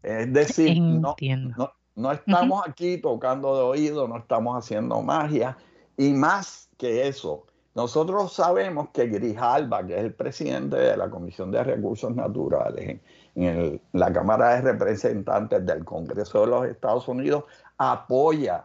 [0.05, 1.17] Es decir, no,
[1.57, 1.80] no
[2.13, 5.57] estamos aquí tocando de oído, no estamos haciendo magia.
[5.97, 11.51] Y más que eso, nosotros sabemos que Grijalba, que es el presidente de la Comisión
[11.51, 13.01] de Recursos Naturales
[13.35, 17.45] en, la Cámara de Representantes del Congreso de los Estados Unidos,
[17.79, 18.65] apoya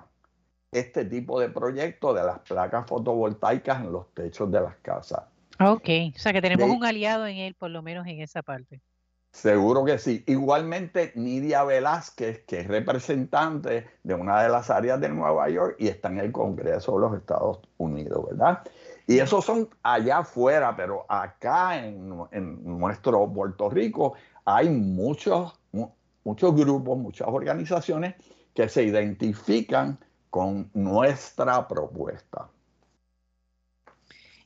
[0.71, 5.23] este tipo de proyectos de las placas fotovoltaicas en los techos de las casas.
[5.59, 8.81] Ok, o sea que tenemos un aliado en él, por lo menos en esa parte.
[9.35, 10.23] Seguro que sí.
[10.27, 15.89] Igualmente, Nidia Velázquez, que es representante de una de las áreas de Nueva York y
[15.89, 18.63] está en el Congreso de los Estados Unidos, ¿verdad?
[19.05, 22.07] Y esos son allá afuera, pero acá en,
[22.79, 24.13] nuestro Puerto Rico
[24.45, 25.59] hay muchos,
[26.23, 28.15] muchos grupos, muchas organizaciones
[28.53, 32.47] que se identifican con nuestra propuesta.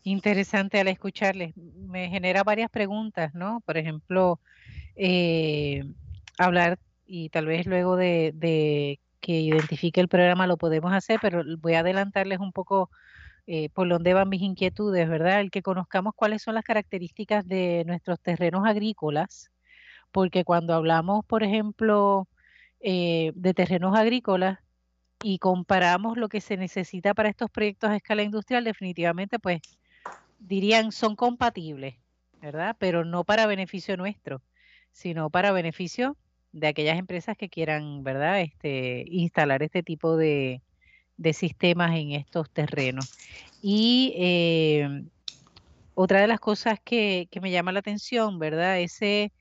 [0.02, 1.56] Interesante al escucharles.
[1.56, 3.62] Me genera varias preguntas, ¿no?
[3.67, 4.39] Por ejemplo,
[5.01, 5.85] eh,
[6.38, 11.75] hablar y tal vez luego de, que identifique el programa lo podemos hacer, pero voy
[11.75, 12.89] a adelantarles un poco
[13.47, 15.39] eh, por dónde van mis inquietudes, ¿verdad?
[15.39, 19.51] El que conozcamos cuáles son las características de nuestros terrenos agrícolas,
[20.12, 22.27] porque cuando hablamos, por ejemplo,
[22.81, 24.59] eh, de terrenos agrícolas,
[25.23, 29.62] y comparamos lo que se necesita para estos proyectos a escala industrial, definitivamente pues
[30.39, 31.95] dirían son compatibles,
[32.41, 32.75] ¿verdad?
[32.79, 34.41] Pero no para beneficio nuestro,
[34.91, 36.17] sino para beneficio
[36.52, 38.41] de aquellas empresas que quieran, ¿verdad?
[38.41, 40.62] Este, instalar este tipo de,
[41.34, 43.13] sistemas en estos terrenos.
[43.62, 45.04] Y eh,
[45.93, 48.80] otra de las cosas que, que, me llama la atención, ¿verdad?
[48.80, 49.34] Ese,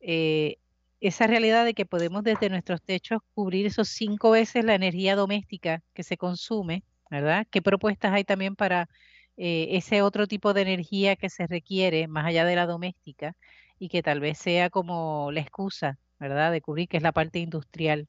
[0.00, 0.56] eh,
[1.00, 5.82] esa realidad de que podemos desde nuestros techos cubrir esos cinco veces la energía doméstica
[5.94, 7.46] que se consume, ¿verdad?
[7.50, 8.88] ¿Qué propuestas hay también para
[9.36, 13.36] eh, ese otro tipo de energía que se requiere más allá de la doméstica
[13.80, 16.52] y que tal vez sea como la excusa, ¿verdad?
[16.52, 18.06] De cubrir, que es la parte industrial.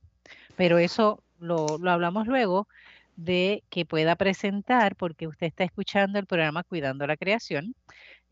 [0.55, 2.67] Pero eso lo, lo hablamos luego
[3.15, 7.73] de que pueda presentar, porque usted está escuchando el programa Cuidando la Creación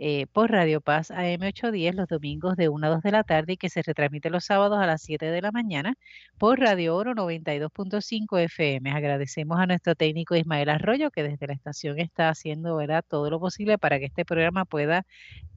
[0.01, 3.57] eh, por Radio Paz AM810 los domingos de 1 a 2 de la tarde y
[3.57, 5.95] que se retransmite los sábados a las 7 de la mañana
[6.37, 8.91] por Radio Oro 92.5 FM.
[8.91, 13.03] Agradecemos a nuestro técnico Ismael Arroyo que desde la estación está haciendo ¿verdad?
[13.05, 15.05] todo lo posible para que este programa pueda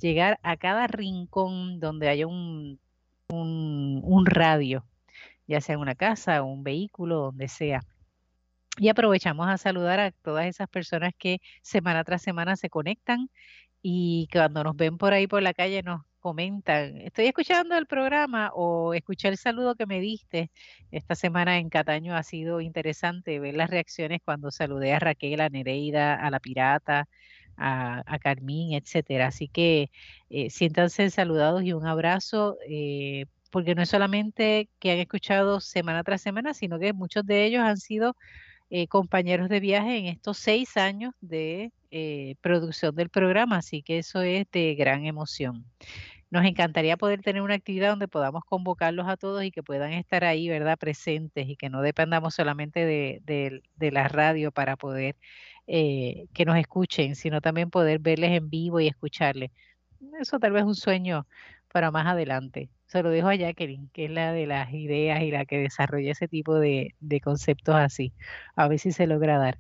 [0.00, 2.80] llegar a cada rincón donde haya un,
[3.28, 4.84] un, un radio,
[5.46, 7.82] ya sea en una casa un vehículo, donde sea.
[8.78, 13.28] Y aprovechamos a saludar a todas esas personas que semana tras semana se conectan
[13.82, 18.52] y cuando nos ven por ahí por la calle nos comentan, estoy escuchando el programa
[18.54, 20.50] o escuché el saludo que me diste.
[20.92, 25.48] Esta semana en Cataño ha sido interesante ver las reacciones cuando saludé a Raquel, a
[25.48, 27.08] Nereida, a la Pirata,
[27.56, 29.26] a, a Carmín, etcétera.
[29.28, 29.90] Así que
[30.30, 32.58] eh, siéntanse saludados y un abrazo.
[32.68, 37.44] Eh, porque no es solamente que han escuchado semana tras semana, sino que muchos de
[37.44, 38.16] ellos han sido
[38.74, 43.98] eh, compañeros de viaje en estos seis años de eh, producción del programa, así que
[43.98, 45.66] eso es de gran emoción.
[46.30, 50.24] Nos encantaría poder tener una actividad donde podamos convocarlos a todos y que puedan estar
[50.24, 55.16] ahí, ¿verdad?, presentes y que no dependamos solamente de, la radio para poder
[55.66, 59.50] eh, que nos escuchen, sino también poder verles en vivo y escucharles.
[60.18, 61.26] Eso tal vez es un sueño
[61.72, 62.70] para más adelante.
[62.86, 66.12] Se lo dejo a Jacqueline, que es la de las ideas y la que desarrolla
[66.12, 68.12] ese tipo de, de conceptos así.
[68.54, 69.58] A ver si se logra dar.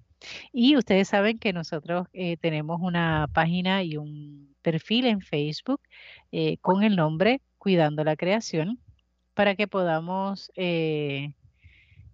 [0.52, 5.80] Y ustedes saben que nosotros eh, tenemos una página y un perfil en Facebook
[6.30, 8.78] eh, con el nombre Cuidando la Creación
[9.34, 11.32] para que podamos eh,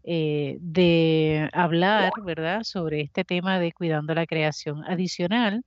[0.04, 4.84] de hablar, ¿verdad?, sobre este tema de Cuidando la Creación.
[4.86, 5.64] Adicional,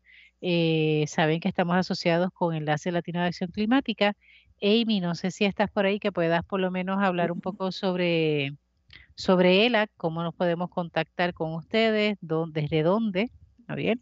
[1.07, 4.15] saben que estamos asociados con Enlace Latino de Acción Climática.
[4.61, 7.71] Amy, no sé si estás por ahí, que puedas por lo menos hablar un poco
[7.71, 8.53] sobre
[9.15, 14.01] sobre ELAC, cómo nos podemos contactar con ustedes, desde dónde, ¿está bien?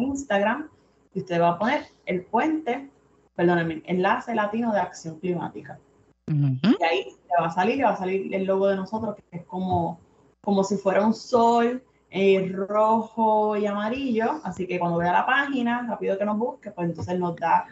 [0.00, 0.68] Instagram
[1.14, 2.90] y usted va a poner el puente,
[3.36, 5.78] perdónenme, enlace latino de acción climática.
[6.26, 9.38] Y ahí le va a salir, le va a salir el logo de nosotros, que
[9.38, 10.00] es como,
[10.40, 11.82] como si fuera un sol
[12.16, 14.40] eh, rojo y amarillo.
[14.44, 17.66] Así que cuando vea la página, rápido que nos busque, pues entonces nos da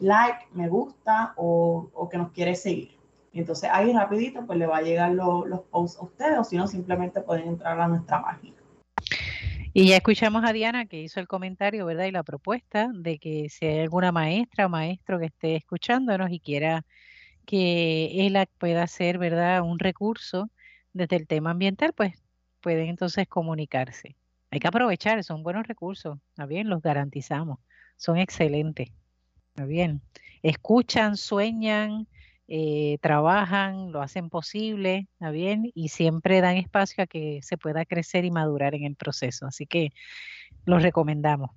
[0.00, 2.96] like, me gusta o, o que nos quiere seguir.
[3.34, 6.56] Y entonces ahí rapidito pues le va a llegar los posts a ustedes o si
[6.56, 8.56] no simplemente pueden entrar a nuestra página.
[9.74, 12.06] Y ya escuchamos a Diana que hizo el comentario, ¿verdad?
[12.06, 16.40] Y la propuesta de que si hay alguna maestra o maestro que esté escuchándonos y
[16.40, 16.84] quiera
[17.46, 19.62] que él pueda hacer, ¿verdad?
[19.62, 20.50] Un recurso
[20.94, 22.21] desde el tema ambiental, pues
[22.62, 24.16] pueden entonces comunicarse.
[24.50, 26.68] Hay que aprovechar, son buenos recursos, ¿está bien?
[26.68, 27.58] Los garantizamos,
[27.96, 28.90] son excelentes,
[29.50, 30.02] ¿está bien?
[30.42, 32.06] Escuchan, sueñan,
[32.48, 35.70] eh, trabajan, lo hacen posible, ¿está bien?
[35.74, 39.46] Y siempre dan espacio a que se pueda crecer y madurar en el proceso.
[39.46, 39.92] Así que
[40.64, 41.50] los recomendamos,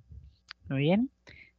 [0.62, 1.10] ¿está bien?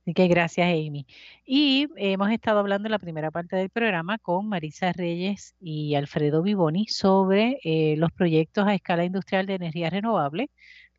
[0.08, 1.06] Así que gracias, Amy.
[1.46, 6.42] Y hemos estado hablando en la primera parte del programa con Marisa Reyes y Alfredo
[6.42, 10.50] Vivoni sobre eh, los proyectos a escala industrial de energía renovable,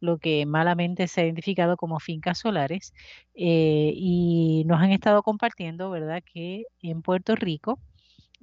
[0.01, 2.93] lo que malamente se ha identificado como fincas solares,
[3.35, 7.81] eh, y nos han estado compartiendo, ¿verdad?, que en Puerto Rico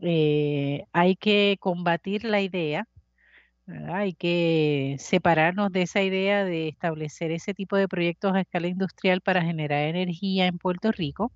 [0.02, 2.88] eh, hay que combatir la idea,
[3.68, 9.22] hay que separarnos de esa idea de establecer ese tipo de proyectos a escala industrial
[9.22, 11.32] para generar energía en Puerto Rico,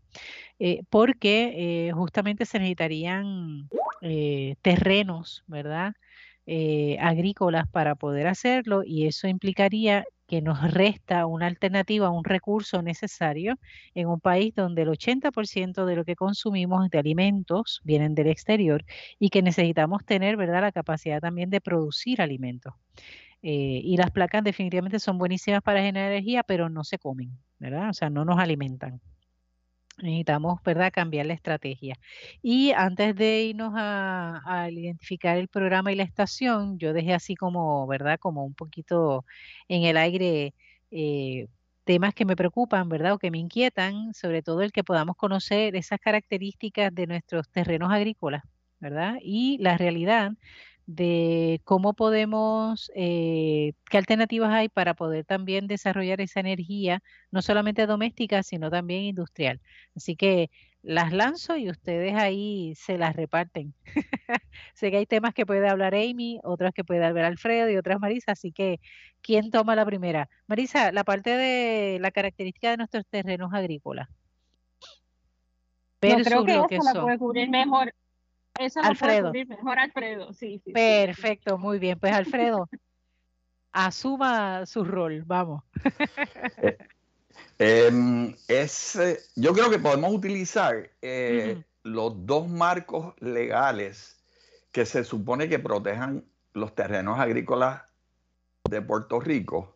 [0.59, 3.69] eh, porque eh, justamente se necesitarían
[4.61, 5.93] terrenos, ¿verdad?
[6.99, 13.55] agrícolas para poder hacerlo y eso implicaría que nos resta una alternativa, un recurso necesario
[13.95, 18.85] en un país donde el 80% de lo que consumimos de alimentos vienen del exterior
[19.17, 22.73] y que necesitamos tener, ¿verdad?, la capacidad también de producir alimentos.
[23.41, 27.89] Eh, y las placas definitivamente son buenísimas para generar energía, pero no se comen, ¿verdad?
[27.89, 29.01] O sea, no nos alimentan.
[30.01, 31.95] Necesitamos, ¿verdad?, cambiar la estrategia.
[32.41, 37.85] Y antes de irnos a, identificar el programa y la estación, yo dejé así como,
[37.87, 39.25] ¿verdad?, como un poquito
[39.67, 40.53] en el aire
[40.91, 41.47] eh,
[41.83, 45.75] temas que me preocupan, ¿verdad?, o que me inquietan, sobre todo el que podamos conocer
[45.75, 48.43] esas características de nuestros terrenos agrícolas,
[48.79, 49.15] ¿verdad?
[49.21, 50.31] Y la realidad
[50.89, 57.85] de cómo podemos, eh, qué alternativas hay para poder también desarrollar esa energía, no solamente
[57.85, 59.61] doméstica, sino también industrial.
[59.95, 60.49] Así que
[60.81, 63.75] las lanzo y ustedes ahí se las reparten.
[64.73, 67.99] sé que hay temas que puede hablar Amy, otros que puede hablar Alfredo y otras
[67.99, 68.79] Marisa, así que
[69.21, 70.27] ¿quién toma la primera?
[70.47, 74.09] Marisa, la parte de la característica de nuestros terrenos agrícolas.
[76.01, 77.93] Yo creo que, eso la puede cubrir mejor
[78.59, 79.31] eso Alfredo.
[79.31, 80.71] mejor Alfredo, sí, sí.
[80.71, 81.97] Perfecto, muy bien.
[81.97, 82.69] Pues Alfredo,
[83.71, 85.63] asuma su rol, vamos.
[87.61, 94.17] Eh, em, es, yo creo que podemos utilizar eh, los dos marcos legales
[94.71, 97.83] que se supone que protejan los terrenos agrícolas
[98.69, 99.75] de Puerto Rico,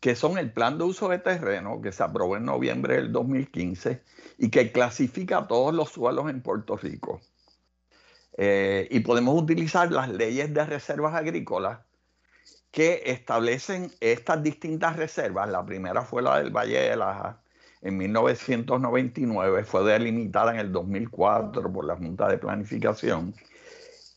[0.00, 4.02] que son el plan de uso de terreno que se aprobó en noviembre del 2015
[4.38, 7.20] y que clasifica todos los suelos en Puerto Rico.
[8.36, 11.80] Eh, y podemos utilizar las leyes de reservas agrícolas
[12.70, 15.48] que establecen estas distintas reservas.
[15.48, 17.38] La primera fue la del Valle de Laja
[17.82, 23.34] en 1999, fue delimitada en el 2004 por la Junta de Planificación.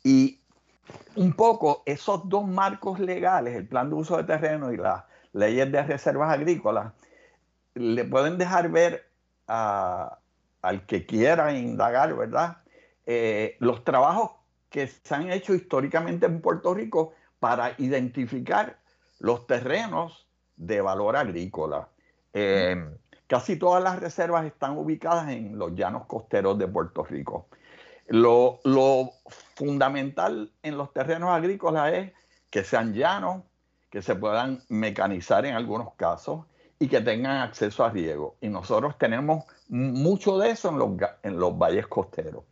[0.03, 0.41] Y
[1.15, 5.03] un poco esos dos marcos legales, el plan de uso de terreno y las
[5.33, 6.93] leyes de reservas agrícolas,
[7.75, 9.07] le pueden dejar ver
[9.45, 12.57] al que quiera indagar, ¿verdad?
[13.11, 14.33] Eh, los trabajos
[14.69, 18.77] que se han hecho históricamente en Puerto Rico para identificar
[19.17, 21.89] los terrenos de valor agrícola.
[22.33, 22.75] Eh,
[23.25, 27.47] casi todas las reservas están ubicadas en los llanos costeros de Puerto Rico.
[28.09, 29.09] Lo, lo,
[29.55, 32.11] fundamental en los terrenos agrícolas es
[32.51, 33.41] que sean llanos,
[33.89, 36.45] que se puedan mecanizar en algunos casos
[36.77, 38.35] y que tengan acceso a riego.
[38.39, 40.91] Y nosotros tenemos mucho de eso en los,
[41.23, 42.43] en los valles costeros.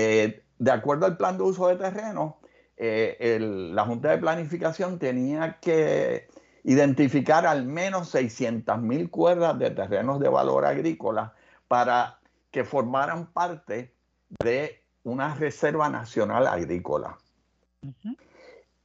[0.00, 2.38] Eh, de acuerdo al plan de uso de terreno,
[2.76, 6.28] eh, la Junta de Planificación tenía que
[6.62, 11.34] identificar al menos 600 mil cuerdas de terrenos de valor agrícola
[11.66, 12.20] para
[12.52, 13.92] que formaran parte
[14.38, 17.18] de una reserva nacional agrícola.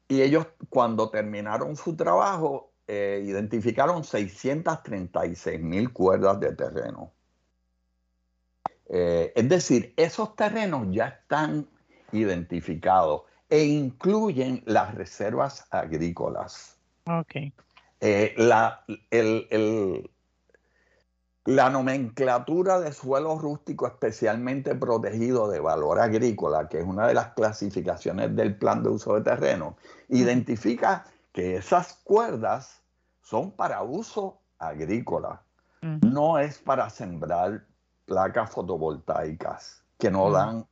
[0.08, 7.13] Y ellos cuando terminaron su trabajo eh, identificaron 636 mil cuerdas de terreno.
[8.96, 11.68] Eh, es decir, esos terrenos ya están
[12.12, 16.78] identificados e incluyen las reservas agrícolas.
[17.08, 17.52] Ok.
[18.00, 18.86] Eh, la,
[21.46, 27.30] la nomenclatura de suelo rústico especialmente protegido de valor agrícola, que es una de las
[27.30, 29.76] clasificaciones del plan de uso de terreno,
[30.10, 32.84] identifica que esas cuerdas
[33.24, 35.42] son para uso agrícola,
[35.82, 37.66] no es para sembrar
[38.06, 40.66] placas fotovoltaicas que no dan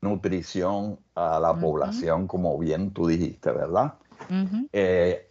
[0.00, 3.94] nutrición a la población, como bien tú dijiste, ¿verdad?
[4.72, 5.30] Eh,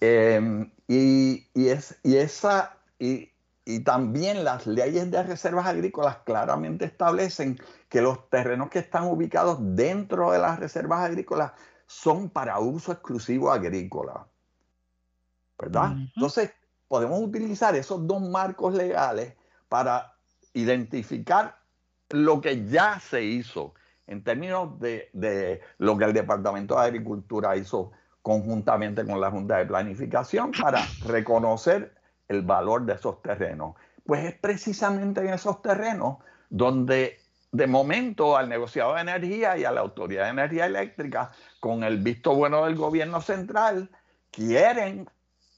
[0.00, 3.30] em, y, es, y, esa, y,
[3.84, 7.58] también las leyes de reservas agrícolas claramente establecen
[7.88, 11.52] que los terrenos que están ubicados dentro de las reservas agrícolas
[11.86, 14.26] son para uso exclusivo agrícola.
[15.58, 15.92] ¿Verdad?
[16.16, 16.50] Entonces,
[16.88, 19.34] podemos utilizar esos dos marcos legales
[19.68, 20.12] para
[20.54, 21.58] identificar
[22.10, 23.74] lo que ya se hizo
[24.06, 29.66] en términos de, lo que el Departamento de Agricultura hizo conjuntamente con la Junta de
[29.66, 31.94] Planificación para reconocer
[32.28, 33.74] el valor de esos terrenos.
[34.04, 36.18] Pues es precisamente en esos terrenos
[36.50, 37.18] donde
[37.52, 41.98] de momento al negociado de energía y a la Autoridad de Energía Eléctrica, con el
[41.98, 43.90] visto bueno del gobierno central,
[44.30, 45.08] quieren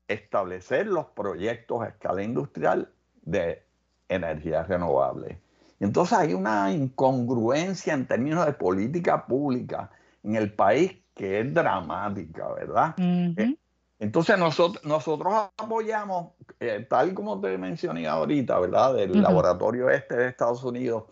[0.09, 2.93] establecer los proyectos a escala industrial
[3.23, 3.64] de
[4.09, 5.39] energía renovable.
[5.81, 9.91] Entonces hay una incongruencia en términos de política pública
[10.23, 12.95] en el país que es dramática, ¿verdad?
[12.99, 13.57] Eh,
[13.99, 18.95] entonces nosotros, nosotros apoyamos, eh, tal como te mencioné ahorita, ¿verdad?
[18.95, 21.05] Del laboratorio este de Estados Unidos,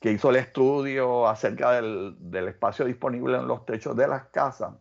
[0.00, 4.74] que hizo el estudio acerca del, del espacio disponible en los techos de las casas.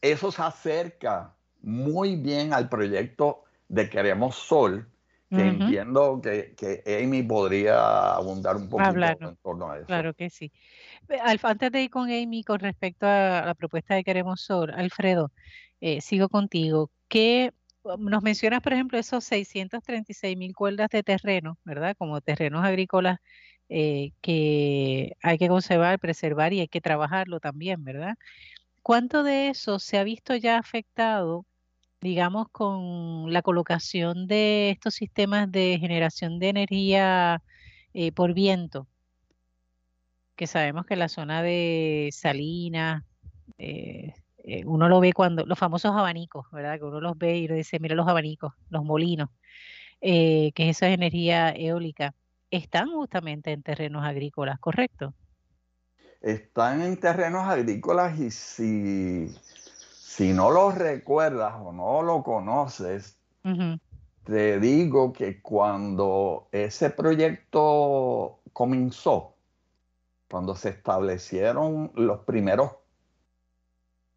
[0.00, 4.88] Eso se acerca muy bien al proyecto de Queremos Sol,
[5.30, 9.86] que entiendo que, que, Amy podría abundar un poquito en torno a eso.
[9.86, 10.52] Claro que sí.
[11.42, 15.32] Antes de ir con Amy con respecto a la propuesta de Queremos Sol, Alfredo,
[15.80, 16.90] eh, sigo contigo.
[17.08, 17.52] ¿Qué
[17.98, 21.96] nos mencionas, por ejemplo, esos 636 mil cuerdas de terreno, ¿verdad?
[21.96, 23.18] Como terrenos agrícolas
[23.68, 28.16] eh, que hay que conservar, preservar y hay que trabajarlo también, ¿verdad?
[28.82, 31.46] ¿Cuánto de eso se ha visto ya afectado,
[32.00, 37.42] digamos, con la colocación de estos sistemas de generación de energía
[37.94, 38.86] eh, por viento?
[40.36, 43.04] Que sabemos que la zona de Salinas,
[43.58, 46.78] eh, eh, uno lo ve cuando, los famosos abanicos, ¿verdad?
[46.78, 49.28] Que uno los ve y dice, mira los abanicos, los molinos,
[50.00, 52.14] que esa energía eólica,
[52.50, 55.14] están justamente en terrenos agrícolas, ¿correcto?
[56.20, 59.34] Están en terrenos agrícolas y si,
[60.10, 63.16] si no lo recuerdas o no lo conoces,
[64.24, 69.36] te digo que cuando ese proyecto comenzó,
[70.28, 72.72] cuando se establecieron los primeros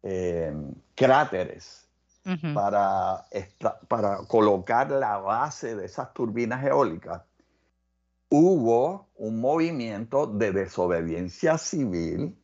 [0.02, 0.52] eh,
[0.96, 1.88] cráteres
[2.52, 3.26] para,
[3.86, 7.22] para colocar la base de esas turbinas eólicas,
[8.30, 12.36] hubo un movimiento de desobediencia civil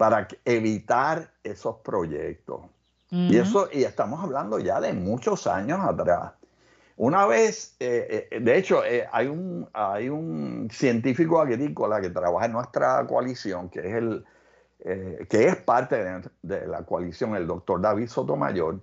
[0.00, 2.62] para evitar esos proyectos.
[3.10, 6.32] Y eso, y estamos hablando ya de muchos años atrás.
[6.96, 8.82] Una vez, eh, eh, de hecho,
[9.12, 14.24] hay, un, hay un científico agrícola que trabaja en nuestra coalición, que es el
[14.82, 15.96] eh, que es parte
[16.40, 18.80] de, la coalición, el doctor David Sotomayor,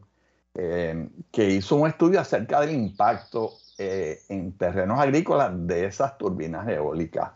[0.54, 6.68] eh, que hizo un estudio acerca del impacto eh, en terrenos agrícolas de esas turbinas
[6.68, 7.32] eólicas.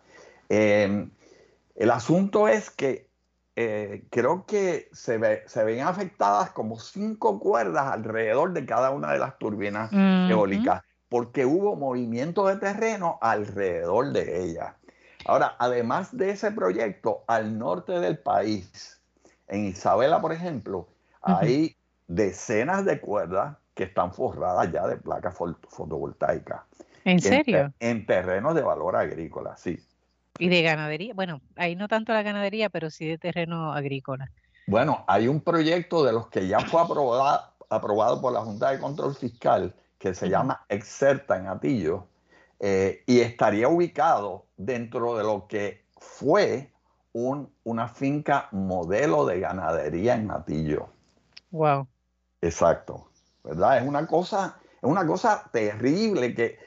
[0.47, 1.09] el
[1.91, 3.07] asunto es que
[3.53, 9.91] creo que se, ven afectadas como cinco cuerdas alrededor de cada una de las turbinas
[9.91, 14.73] eólicas, porque hubo movimiento de terreno alrededor de ellas.
[15.25, 19.01] Ahora, además de ese proyecto, al norte del país,
[19.47, 20.87] en Isabela, por ejemplo,
[21.21, 21.75] hay
[22.07, 26.61] decenas de cuerdas que están forradas ya de placas fotovoltaicas.
[27.03, 27.73] ¿En serio?
[27.79, 29.79] En, terrenos de valor agrícola, sí.
[30.41, 31.13] ¿Y de ganadería?
[31.13, 34.31] Bueno, ahí no tanto la ganadería, pero sí de terreno agrícola.
[34.65, 38.79] Bueno, hay un proyecto de los que ya fue aprobado, aprobado por la Junta de
[38.79, 42.07] Control Fiscal que se llama Exerta en Atillo,
[42.59, 46.71] eh, y estaría ubicado dentro de lo que fue
[47.13, 50.89] una finca modelo de ganadería en Matillo.
[51.51, 51.87] Wow.
[52.41, 53.11] Exacto.
[53.43, 53.77] ¿Verdad?
[53.77, 56.57] Es una cosa, es una cosa terrible que,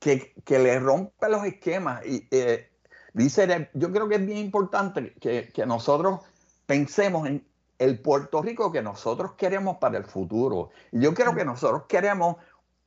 [0.00, 2.04] que, le rompe los esquemas.
[2.04, 2.69] Y eh,
[3.12, 6.20] dice, yo creo que es bien importante que, que nosotros
[6.66, 7.44] pensemos en
[7.78, 10.70] el Puerto Rico que nosotros queremos para el futuro.
[10.92, 12.36] Y yo creo que nosotros queremos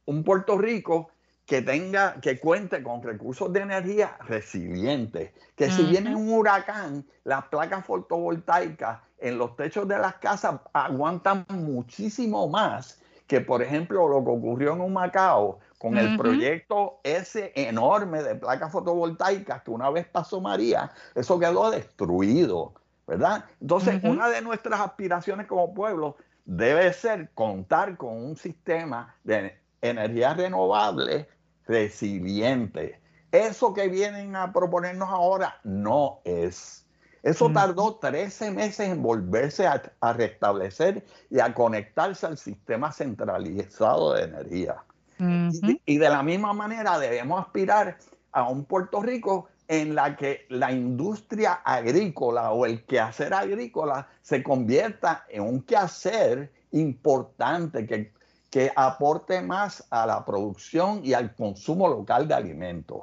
[0.05, 1.09] un Puerto Rico
[1.45, 7.45] que tenga, que cuente con recursos de energía resilientes, que si viene un huracán, las
[7.45, 13.02] placas fotovoltaicas en los techos de las casas aguantan muchísimo más
[13.33, 18.35] que, por ejemplo, lo que ocurrió en un Macao con el proyecto ese enorme de
[18.35, 22.75] placas fotovoltaicas que una vez pasó María, eso quedó destruido,
[23.07, 23.45] ¿verdad?
[23.59, 26.15] Entonces, una de nuestras aspiraciones como pueblo
[26.45, 31.27] debe ser contar con un sistema de energía renovable
[31.65, 32.99] resiliente.
[33.31, 36.82] Eso que vienen a proponernos ahora no es.
[37.23, 44.23] Eso tardó 13 meses en volverse a, restablecer y a conectarse al sistema centralizado de
[44.23, 44.83] energía.
[45.17, 47.97] y, y, de la misma manera debemos aspirar
[48.33, 54.43] a un Puerto Rico en la que la industria agrícola o el quehacer agrícola se
[54.43, 58.11] convierta en un quehacer importante que
[58.53, 63.01] que aporte más a la producción y al consumo local de alimentos.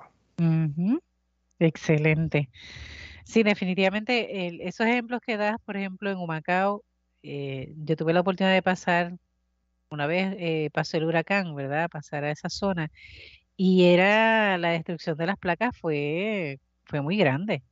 [1.58, 2.48] Excelente.
[3.30, 6.84] Sí, definitivamente esos ejemplos que das, por ejemplo, en Humacao,
[7.22, 9.12] eh, yo tuve la oportunidad de pasar,
[9.90, 11.88] una vez eh, pasó el huracán, ¿verdad?
[11.90, 12.90] Pasar a esa zona
[13.56, 17.62] y era la destrucción de las placas fue, fue muy grande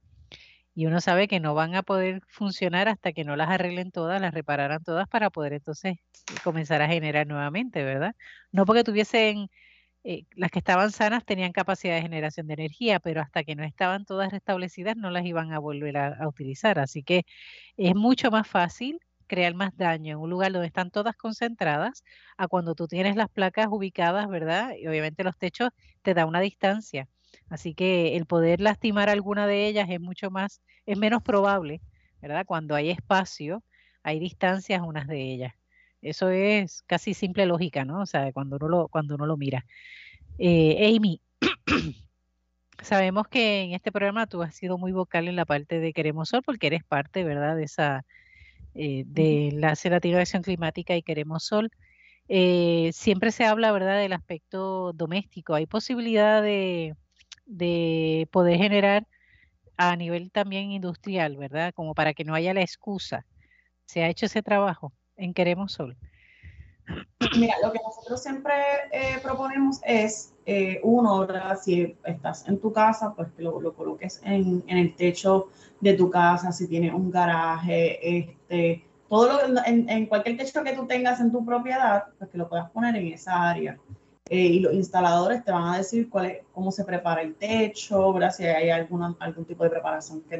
[0.74, 4.20] y uno sabe que no van a poder funcionar hasta que no las arreglen todas,
[4.20, 5.96] las repararan todas para poder entonces
[6.44, 8.14] comenzar a generar nuevamente, ¿verdad?
[8.52, 9.48] No porque tuviesen,
[10.04, 13.64] eh, las que estaban sanas tenían capacidad de generación de energía, pero hasta que no
[13.64, 16.78] estaban todas restablecidas no las iban a volver a, utilizar.
[16.78, 17.24] Así que
[17.76, 22.04] es mucho más fácil crear más daño en un lugar donde están todas concentradas
[22.36, 24.74] a cuando tú tienes las placas ubicadas, ¿verdad?
[24.78, 25.70] Y obviamente los techos
[26.02, 27.08] te da una distancia.
[27.50, 31.82] Así que el poder lastimar alguna de ellas es mucho más, es menos probable,
[32.22, 32.44] ¿verdad?
[32.46, 33.62] Cuando hay espacio,
[34.02, 35.57] hay distancias unas de ellas.
[36.02, 38.02] Eso es casi simple lógica, ¿no?
[38.02, 39.64] O sea, cuando uno lo, cuando uno lo mira.
[40.38, 41.20] Eh, Amy,
[42.82, 46.28] sabemos que en este programa tú has sido muy vocal en la parte de Queremos
[46.30, 48.04] Sol, porque eres parte, ¿verdad?, de esa,
[48.74, 51.70] eh, de la Latino de Acción Climática y Queremos Sol.
[52.28, 55.54] Eh, siempre se habla, ¿verdad?, del aspecto doméstico.
[55.54, 56.94] ¿Hay posibilidad de,
[57.46, 59.06] de poder generar
[59.76, 61.72] a nivel también industrial, ¿verdad?
[61.74, 63.26] Como para que no haya la excusa.
[63.86, 65.96] ¿Se ha hecho ese trabajo en Queremos Sol?
[67.36, 68.54] Mira, lo que nosotros siempre
[68.92, 71.58] eh, proponemos es, eh, uno, ¿verdad?
[71.62, 75.48] si estás en tu casa, pues que lo, coloques en, el techo
[75.80, 80.72] de tu casa, si tienes un garaje, este, todo lo, en, en, cualquier techo que
[80.72, 83.78] tú tengas en tu propiedad, pues que lo puedas poner en esa área.
[84.30, 88.12] Eh, y los instaladores te van a decir cuál es, cómo se prepara el techo,
[88.12, 88.30] ¿verdad?
[88.30, 90.36] si hay alguna, algún tipo de preparación que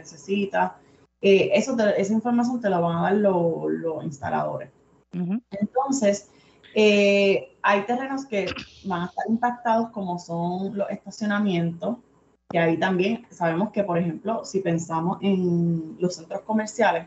[1.21, 1.55] necesita.
[1.57, 4.71] eso esa información te la van a dar los instaladores.
[5.13, 6.31] Entonces,
[6.75, 8.47] eh, hay terrenos que
[8.85, 11.99] van a estar impactados como son los estacionamientos,
[12.51, 17.07] que ahí también sabemos que, por ejemplo, si pensamos en los centros comerciales,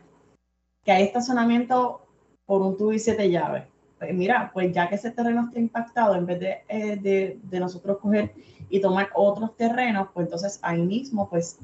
[0.84, 2.02] que hay estacionamiento
[2.46, 3.64] por un tubo y siete llaves.
[3.98, 7.98] Pues mira, pues ya que ese terreno está impactado, en vez de, eh, de, nosotros
[7.98, 8.34] coger
[8.68, 11.58] y tomar otros terrenos, pues entonces ahí mismo, pues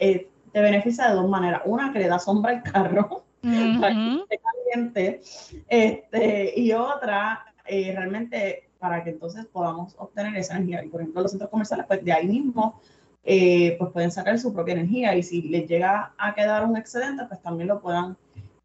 [0.00, 1.62] eh, te beneficia de dos maneras.
[1.64, 5.20] Una, que le da sombra al carro, caliente,
[5.68, 10.84] este, y otra, eh, realmente para que entonces podamos obtener esa energía.
[10.84, 12.80] Y por ejemplo, los centros comerciales, pues de ahí mismo,
[13.22, 17.24] eh, pues pueden sacar su propia energía y si les llega a quedar un excedente,
[17.26, 18.16] pues también lo puedan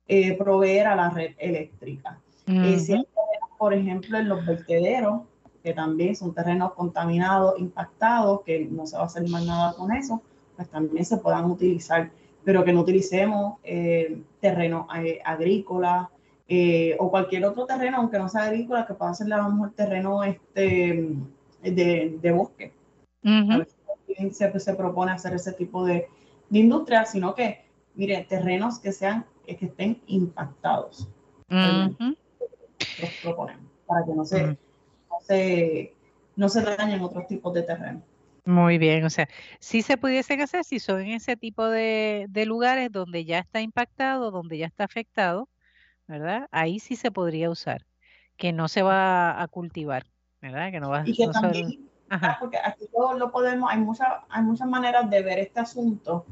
[0.07, 2.19] eh, proveer a la red eléctrica.
[3.57, 5.23] por ejemplo, en los vertederos,
[5.63, 9.91] que también son terrenos contaminados, impactados, que no se va a hacer más nada con
[9.91, 10.21] eso,
[10.55, 12.09] pues también se puedan utilizar
[12.45, 16.09] pero que no utilicemos eh, terreno eh, agrícola
[16.47, 19.71] eh, o cualquier otro terreno, aunque no sea agrícola, que pueda ser a lo mejor
[19.71, 21.17] terreno este,
[21.63, 22.71] de, bosque.
[23.23, 26.07] a veces se, se, propone hacer ese tipo de,
[26.51, 31.09] industria, sino que, mire, terrenos que sean, que estén impactados.
[31.49, 34.57] Los proponemos, para que no se, no
[35.21, 35.93] se,
[36.35, 38.03] no se dañen otros tipos de terrenos.
[38.45, 39.27] Muy bien, o sea,
[39.59, 44.29] si se pudiesen hacer si son en ese tipo de, lugares donde ya está impactado,
[44.29, 45.49] donde ya está afectado,
[46.07, 46.47] ¿verdad?
[46.51, 47.87] Ahí sí se podría usar,
[48.37, 50.05] que no se va a cultivar,
[50.41, 50.71] ¿verdad?
[50.71, 51.89] Que no va y que también,
[52.39, 52.85] porque aquí
[53.17, 56.27] lo, podemos, hay muchas, hay muchas maneras de ver este asunto.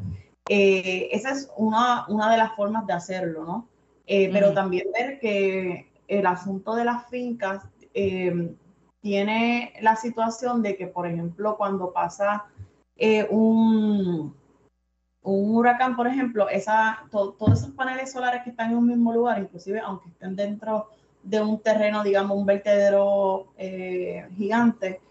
[0.48, 3.68] Eh, esa es una, una de las formas de hacerlo, ¿no?
[4.06, 7.64] Eh, pero también ver que el asunto de las fincas
[7.96, 8.54] eh,
[9.04, 12.46] tiene la situación de que, por ejemplo, cuando pasa
[12.96, 14.34] eh, un,
[15.24, 19.40] un, huracán, por ejemplo, esa, todos esos paneles solares que están en un mismo lugar,
[19.40, 20.88] inclusive aunque estén dentro
[21.22, 25.02] de un terreno, digamos, un vertedero eh, gigante,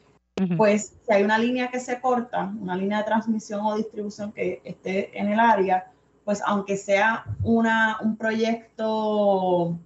[0.57, 4.63] pues si hay una línea que se corta, una línea de transmisión o distribución que
[4.65, 5.93] esté en el área,
[6.25, 9.79] pues aunque sea una, un proyecto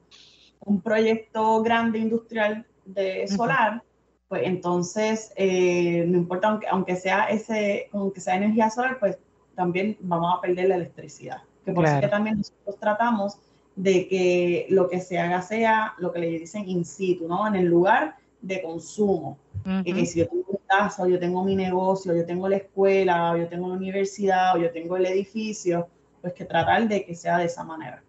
[0.66, 3.82] un proyecto grande industrial de solar,
[4.28, 9.18] pues entonces, eh, no importa, aunque, aunque, sea ese, aunque sea energía solar, pues
[9.54, 11.42] también vamos a perder la electricidad.
[11.64, 13.38] Que por eso que también nosotros tratamos
[13.74, 17.46] de que lo que se haga sea lo que le dicen in situ, ¿no?
[17.46, 19.38] En el lugar de consumo.
[19.84, 23.32] Y si yo tengo mi casa, o yo tengo mi negocio, yo tengo la escuela,
[23.32, 25.88] o yo tengo la universidad, o yo tengo el edificio,
[26.20, 28.02] pues que tratar de que sea de esa manera.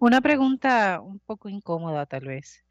[0.00, 2.64] Una pregunta un poco incómoda tal vez.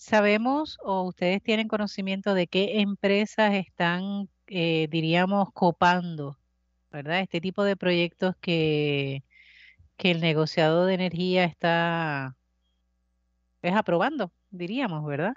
[0.00, 6.38] ¿Sabemos o ustedes tienen conocimiento de qué empresas están, eh, diríamos, copando,
[6.90, 7.20] ¿verdad?
[7.20, 9.24] Este tipo de proyectos que,
[9.98, 12.34] que el negociado de energía está
[13.60, 15.34] es aprobando, diríamos, ¿verdad?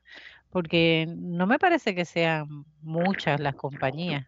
[0.49, 4.26] Porque no me parece que sean muchas las compañías.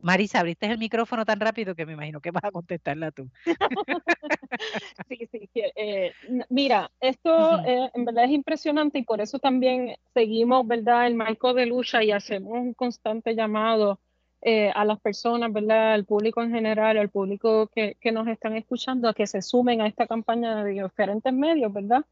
[0.00, 3.28] Marisa, abriste el micrófono tan rápido que me imagino que vas a contestarla tú.
[5.08, 5.50] sí, sí.
[5.54, 6.12] Eh,
[6.48, 11.54] mira, esto eh, en verdad es impresionante y por eso también seguimos, ¿verdad?, el marco
[11.54, 13.98] de lucha y hacemos un constante llamado
[14.40, 18.56] eh, a las personas, ¿verdad?, al público en general, al público que, que, nos están
[18.56, 22.04] escuchando, a que se sumen a esta campaña de diferentes medios, ¿verdad?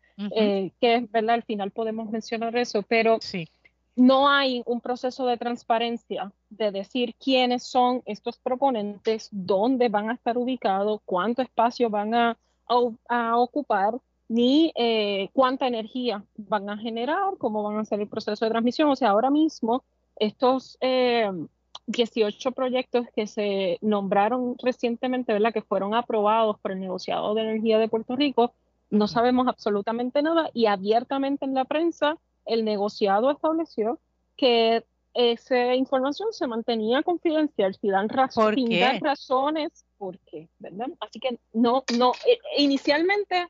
[0.80, 3.18] que, ¿verdad?, al final podemos mencionar eso, pero...
[3.20, 3.48] Sí
[3.96, 10.14] no hay un proceso de transparencia de decir quiénes son estos proponentes, dónde van a
[10.14, 12.36] estar ubicados, cuánto espacio van a,
[12.68, 13.94] ocupar,
[14.28, 18.90] ni eh, cuánta energía van a generar, cómo van a ser el proceso de transmisión.
[18.90, 19.82] O sea, ahora mismo
[20.16, 25.54] estos 18 eh, proyectos que se nombraron recientemente, ¿verdad?
[25.54, 28.52] que fueron aprobados por el negociado de energía de Puerto Rico,
[28.90, 34.00] No sabemos absolutamente nada y abiertamente en la prensa el negociado estableció
[34.36, 34.84] que
[35.16, 40.48] esa información se mantenía confidencial, si dan, razón, sin dar razones, ¿por qué?
[40.58, 40.88] ¿verdad?
[41.00, 43.48] Así que no, no, e, inicialmente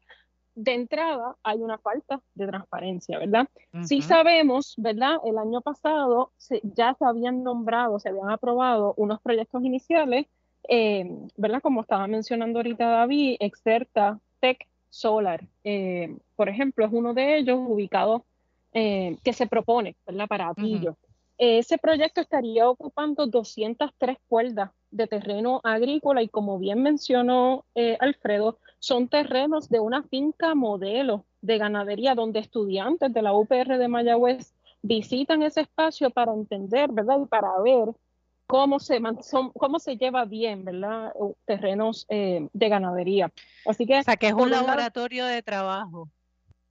[0.54, 3.48] de entrada hay una falta de transparencia, ¿verdad?
[3.84, 5.16] Sí sabemos, ¿verdad?
[5.24, 6.32] El año pasado
[6.62, 10.26] ya se habían nombrado, se habían aprobado unos proyectos iniciales,
[10.68, 11.04] eh,
[11.36, 11.60] ¿verdad?
[11.60, 17.58] Como estaba mencionando ahorita David, Exerta, Tech, Solar, eh, por ejemplo, es uno de ellos
[17.60, 18.24] ubicado
[18.76, 20.26] eh, que se propone, ¿verdad?
[20.28, 20.96] Para Atillo.
[21.38, 27.64] Ese proyecto estaría ocupando 203 cuerdas de terreno agrícola y como bien mencionó
[28.00, 33.88] Alfredo, son terrenos de una finca modelo de ganadería donde estudiantes de la UPR de
[33.88, 37.18] Mayagüez visitan ese espacio para entender, ¿verdad?
[37.22, 37.88] Y para ver
[38.46, 39.00] cómo se,
[39.54, 41.12] cómo se lleva bien, ¿verdad?
[41.44, 43.32] Terrenos eh, de ganadería.
[43.66, 43.98] Así que...
[43.98, 46.08] O sea, que es un laboratorio de trabajo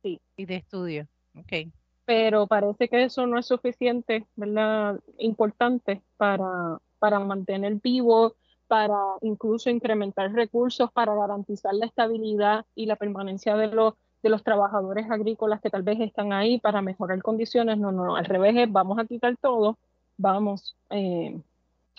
[0.01, 0.19] sí.
[0.37, 1.07] y de estudio.
[1.37, 1.71] Ok.
[2.05, 4.99] Pero parece que eso no es suficiente, ¿verdad?
[5.17, 8.35] Importante para, para mantener vivo
[8.67, 13.93] para incluso incrementar recursos para garantizar la estabilidad y la permanencia de los,
[14.23, 17.77] de los trabajadores agrícolas que tal vez están ahí para mejorar condiciones.
[17.77, 19.77] No, no, no, al revés es vamos a quitar todo,
[20.17, 21.39] vamos eh,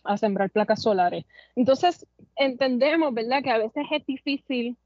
[0.04, 1.24] a sembrar placas solares.
[1.54, 4.76] Entonces, entendemos, ¿verdad?, que a veces es difícil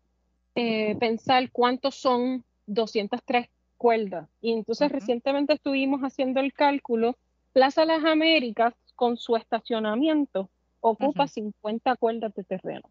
[0.54, 3.48] eh, pensar cuántos son 203
[3.81, 4.28] cuerdas.
[4.43, 7.16] Y entonces recientemente estuvimos haciendo el cálculo,
[7.55, 10.51] Plaza Las Américas, con su estacionamiento,
[10.81, 12.91] ocupa 50 cuerdas de terreno.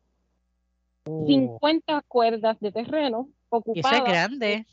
[1.05, 3.99] 50 cuerdas de terreno ocupadas.
[3.99, 4.65] Y eso es grande.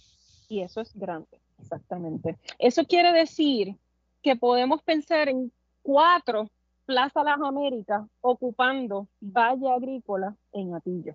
[0.48, 2.38] Y eso es grande, exactamente.
[2.58, 3.76] Eso quiere decir
[4.22, 5.52] que podemos pensar en
[5.82, 6.48] cuatro
[6.86, 11.14] Plaza Las Américas ocupando Valle Agrícola en Atillo.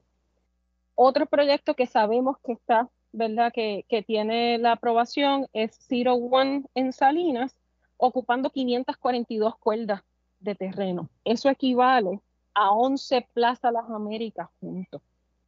[0.93, 3.51] Otro proyecto que sabemos que está, ¿verdad?
[3.53, 7.55] Que, que tiene la aprobación es Zero One en Salinas,
[7.97, 10.03] ocupando 542 cuerdas
[10.39, 11.09] de terreno.
[11.23, 12.19] Eso equivale
[12.53, 15.01] a 11 Plaza Las Américas juntos.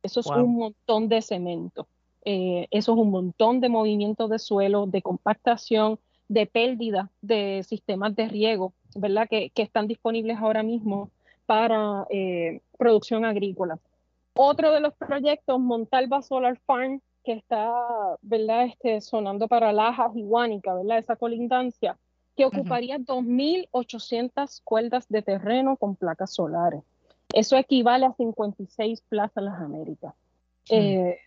[0.03, 1.87] Eso es un montón de cemento.
[2.25, 8.15] Eh, eso es un montón de movimientos de suelo, de compactación, de pérdida de sistemas
[8.15, 9.27] de riego, ¿verdad?
[9.29, 11.09] Que, están disponibles ahora mismo
[11.45, 13.79] para eh, producción agrícola.
[14.35, 17.71] Otro de los proyectos, Montalva Solar Farm, que está,
[18.21, 18.65] ¿verdad?
[18.65, 20.99] Este, sonando para Lajas y Guánica, ¿verdad?
[20.99, 21.97] Esa colindancia
[22.35, 26.81] que ocuparía 2.800 cuerdas de terreno con placas solares.
[27.33, 30.13] Eso equivale a 56 plazas Las Américas.
[30.69, 31.17] Eh,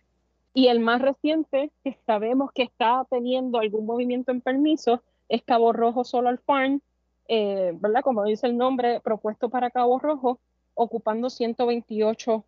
[0.53, 5.71] y el más reciente, que sabemos que está teniendo algún movimiento en permiso, es Cabo
[5.71, 6.81] Rojo Solar Farm,
[7.27, 8.01] eh, ¿verdad?
[8.01, 10.39] Como dice el nombre, propuesto para Cabo Rojo,
[10.73, 12.43] ocupando 128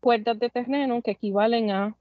[0.00, 1.96] cuerdas de terreno que equivalen a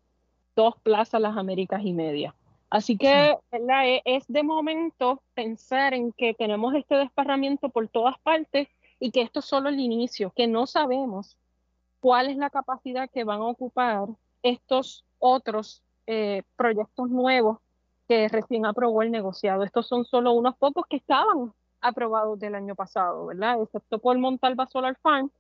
[0.56, 2.36] dos plazas Las Américas y media.
[2.70, 3.86] Así que ¿verdad?
[3.86, 9.22] E, es de momento pensar en que tenemos este desparramiento por todas partes y que
[9.22, 11.38] esto es solo el inicio, que no sabemos
[12.00, 14.08] cuál es la capacidad que van a ocupar
[14.42, 17.60] estos otros eh, proyectos nuevos
[18.08, 19.64] que recién aprobó el negociado.
[19.64, 23.62] Estos son solo unos pocos que estaban aprobados del año pasado, ¿verdad?
[23.62, 25.32] Excepto por Montalva Solar Farm,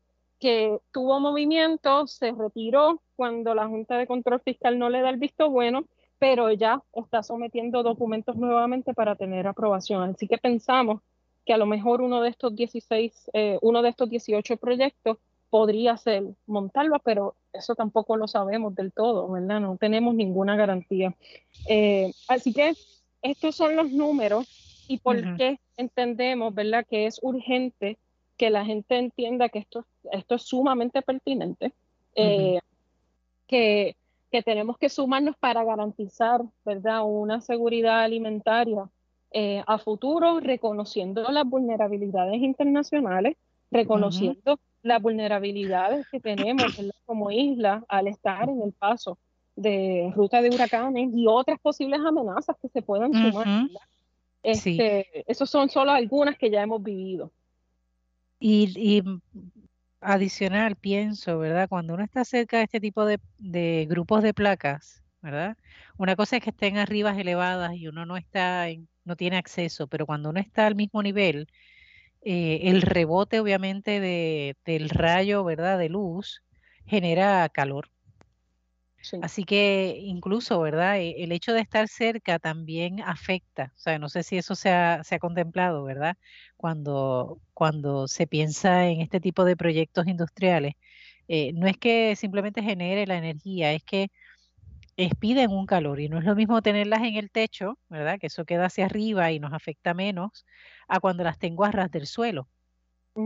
[0.42, 5.18] que tuvo movimiento, se retiró cuando la Junta de Control Fiscal no le da el
[5.18, 5.86] visto bueno
[6.22, 10.04] pero ya está sometiendo documentos nuevamente para tener aprobación.
[10.04, 11.02] Así que pensamos
[11.48, 15.18] que a lo mejor uno de estos 16, eh, uno de estos 18 proyectos
[15.50, 19.62] podría ser Montalva, pero eso tampoco lo sabemos del todo, ¿verdad?
[19.62, 21.16] No tenemos ninguna garantía.
[21.68, 22.74] Eh, así que
[23.24, 26.86] estos son los números y por qué entendemos, ¿verdad?
[26.88, 27.98] Que es urgente
[28.38, 31.74] que la gente entienda que esto, esto es sumamente pertinente,
[32.16, 32.60] eh,
[33.47, 33.95] que
[34.32, 38.89] que tenemos que sumarnos para garantizar, ¿verdad?, una seguridad alimentaria
[39.32, 43.36] eh, a futuro, reconociendo las vulnerabilidades internacionales,
[43.70, 46.66] reconociendo las vulnerabilidades que tenemos
[47.06, 49.18] como isla al estar en el paso
[49.56, 53.68] de ruta de huracanes y otras posibles amenazas que se puedan sumar.
[54.43, 57.32] Este, Esos son solo algunas que ya hemos vivido.
[58.39, 59.04] Y, y
[60.02, 61.70] adicional, pienso, ¿verdad?
[61.70, 65.58] Cuando uno está cerca de este tipo de, grupos de placas, ¿verdad?
[65.97, 68.68] Una cosa es que estén arriba elevadas y uno no está,
[69.06, 71.47] no tiene acceso, pero cuando uno está al mismo nivel,
[72.24, 75.80] eh, el rebote obviamente de, del rayo, ¿verdad?
[75.80, 76.43] De luz
[76.86, 77.89] genera calor.
[79.22, 80.99] Así que incluso, ¿verdad?
[80.99, 83.74] E, el hecho de estar cerca también afecta.
[83.76, 86.18] O sea, no sé si eso se ha, se ha contemplado, ¿verdad?
[86.58, 90.74] Cuando, cuando se piensa en este tipo de proyectos industriales.
[91.28, 94.10] Eh, no es que simplemente genere la energía, es que
[94.97, 98.20] expiden un calor y no es lo mismo tenerlas en el techo, ¿verdad?
[98.20, 100.45] Que eso queda hacia arriba y nos afecta menos
[100.88, 102.49] a cuando las tengo a ras del suelo,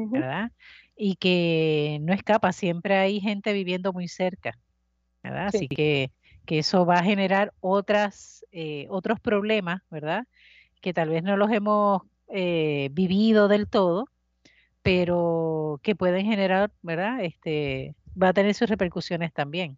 [0.09, 0.51] ¿verdad?
[0.95, 4.57] Y que no escapa, siempre hay gente viviendo muy cerca,
[5.31, 5.47] ¿verdad?
[5.47, 6.11] Así que,
[6.45, 10.25] que eso va a generar otras, eh, otros problemas, ¿verdad?
[10.81, 14.07] Que tal vez no los hemos eh, vivido del todo,
[14.81, 17.23] pero que pueden generar, ¿verdad?
[17.23, 19.77] Este, va a tener sus repercusiones también.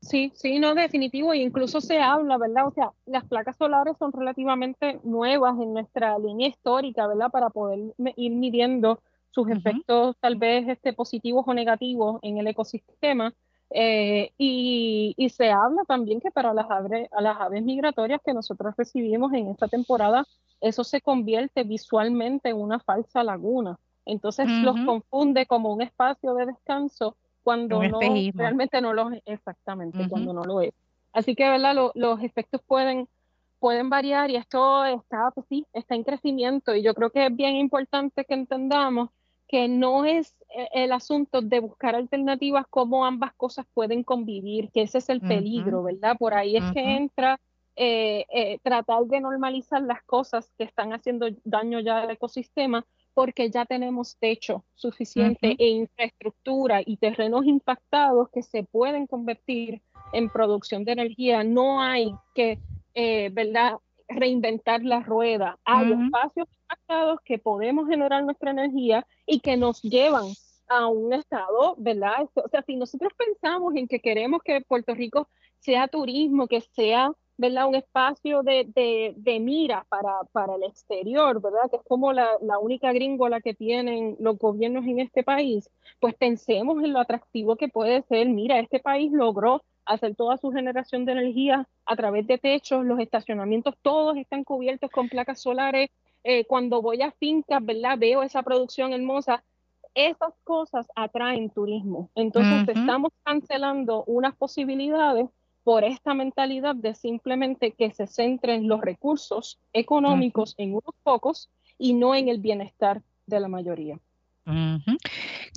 [0.00, 2.68] Sí, sí, no, definitivo, e incluso se habla, ¿verdad?
[2.68, 7.30] O sea, las placas solares son relativamente nuevas en nuestra línea histórica, ¿verdad?
[7.30, 13.34] Para poder ir midiendo sus efectos tal vez este, positivos o negativos en el ecosistema.
[13.70, 18.32] Eh, y, y, se habla también que para las, aves, a las aves migratorias que
[18.32, 20.24] nosotros recibimos en esta temporada,
[20.60, 23.76] eso se convierte visualmente en una falsa laguna.
[24.04, 27.98] Entonces los confunde como un espacio de descanso cuando no
[28.34, 30.72] realmente no lo es exactamente cuando no lo es.
[31.12, 33.08] Así que verdad los efectos pueden
[33.58, 36.74] pueden variar y esto está pues sí está en crecimiento.
[36.74, 39.10] Y yo creo que es bien importante que entendamos
[39.48, 44.82] que no es eh, el asunto de buscar alternativas como ambas cosas pueden convivir que
[44.82, 47.38] ese es el peligro verdad por ahí es que entra
[47.76, 52.86] eh, eh, tratar de normalizar las cosas que están haciendo daño ya al ecosistema
[53.16, 59.80] porque ya tenemos techo suficiente e infraestructura y terrenos impactados que se pueden convertir
[60.12, 61.42] en producción de energía.
[61.42, 62.58] No hay que,
[62.92, 63.78] eh, ¿verdad?
[64.08, 65.58] reinventar la rueda.
[65.64, 70.26] Hay espacios impactados que podemos generar nuestra energía y que nos llevan
[70.68, 72.28] a un estado, ¿verdad?
[72.34, 75.28] O sea, si nosotros pensamos en que queremos que Puerto Rico
[75.60, 77.68] sea turismo, que sea ¿verdad?
[77.68, 81.70] Un espacio de, de, de mira para, para, el exterior, ¿verdad?
[81.70, 85.68] Que es como la, la, única gringola que tienen los gobiernos en este país,
[86.00, 88.28] pues pensemos en lo atractivo que puede ser.
[88.28, 92.98] Mira, este país logró hacer toda su generación de energía a través de techos, los
[93.00, 95.90] estacionamientos todos están cubiertos con placas solares.
[96.28, 97.96] Eh, cuando voy a fincas, ¿verdad?
[97.96, 99.44] Veo esa producción hermosa.
[99.94, 102.10] Esas cosas atraen turismo.
[102.16, 105.28] Entonces estamos cancelando unas posibilidades
[105.62, 111.48] por esta mentalidad de simplemente que se centren los recursos económicos en unos pocos
[111.78, 114.00] y no en el bienestar de la mayoría.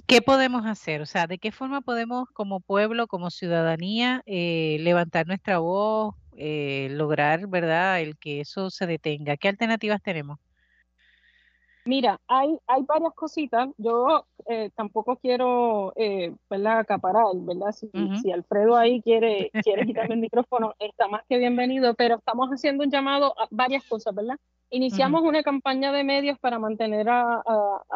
[0.05, 1.01] ¿Qué podemos hacer?
[1.01, 6.89] O sea, ¿de qué forma podemos como pueblo, como ciudadanía, eh, levantar nuestra voz, eh,
[6.91, 9.35] lograr, ¿verdad?, el que eso se detenga.
[9.35, 10.39] ¿Qué alternativas tenemos?
[11.85, 13.69] Mira, hay, hay varias cositas.
[13.77, 17.71] Yo eh, tampoco quiero, eh, ¿verdad?, acaparar, ¿verdad?
[17.71, 22.83] Si, Alfredo ahí quiere, quiere quitarme el micrófono, está más que bienvenido, pero estamos haciendo
[22.83, 24.37] un llamado a varias cosas, ¿verdad?
[24.71, 27.41] Iniciamos una campaña de medios para mantener a,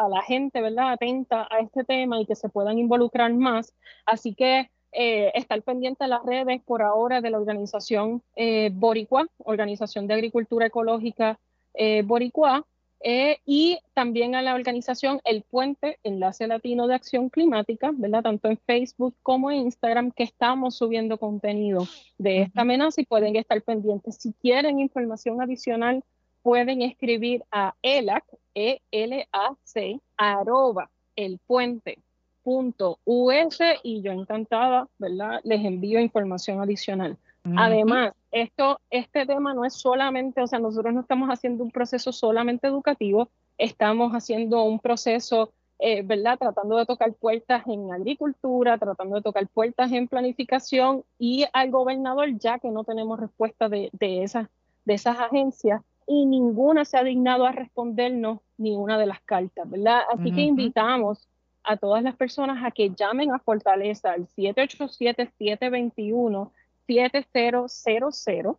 [0.10, 3.76] la gente, ¿verdad?, atenta a este tema y que se puedan involucrar más.
[4.06, 9.28] Así que eh, estar pendiente de las redes por ahora de la organización eh, Boricua,
[9.40, 11.40] Organización de Agricultura Ecológica
[11.74, 12.66] eh, Boricua,
[13.04, 18.24] eh, y también a la organización El Puente, Enlace Latino de Acción Climática, ¿verdad?
[18.24, 21.86] Tanto en Facebook como en Instagram, que estamos subiendo contenido
[22.18, 24.16] de esta amenaza y pueden estar pendientes.
[24.16, 26.04] Si quieren información adicional,
[26.41, 28.24] pueden escribir a ELAC,
[28.56, 31.99] E L A C, arroba el puente
[32.43, 35.39] punto US y yo encantada, ¿verdad?
[35.43, 37.18] Les envío información adicional.
[37.58, 42.12] Además, esto, este tema no es solamente, o sea, nosotros no estamos haciendo un proceso
[42.12, 46.39] solamente educativo, estamos haciendo un proceso, eh, ¿verdad?
[46.39, 52.30] Tratando de tocar puertas en agricultura, tratando de tocar puertas en planificación y al gobernador,
[52.38, 54.48] ya que no tenemos respuesta de, de, esas,
[54.86, 59.70] de esas agencias y ninguna se ha dignado a respondernos ni una de las cartas,
[59.70, 60.02] ¿verdad?
[60.12, 61.28] Así que invitamos
[61.64, 66.52] a todas las personas a que llamen a Fortaleza al 787-721.
[66.86, 68.58] 7000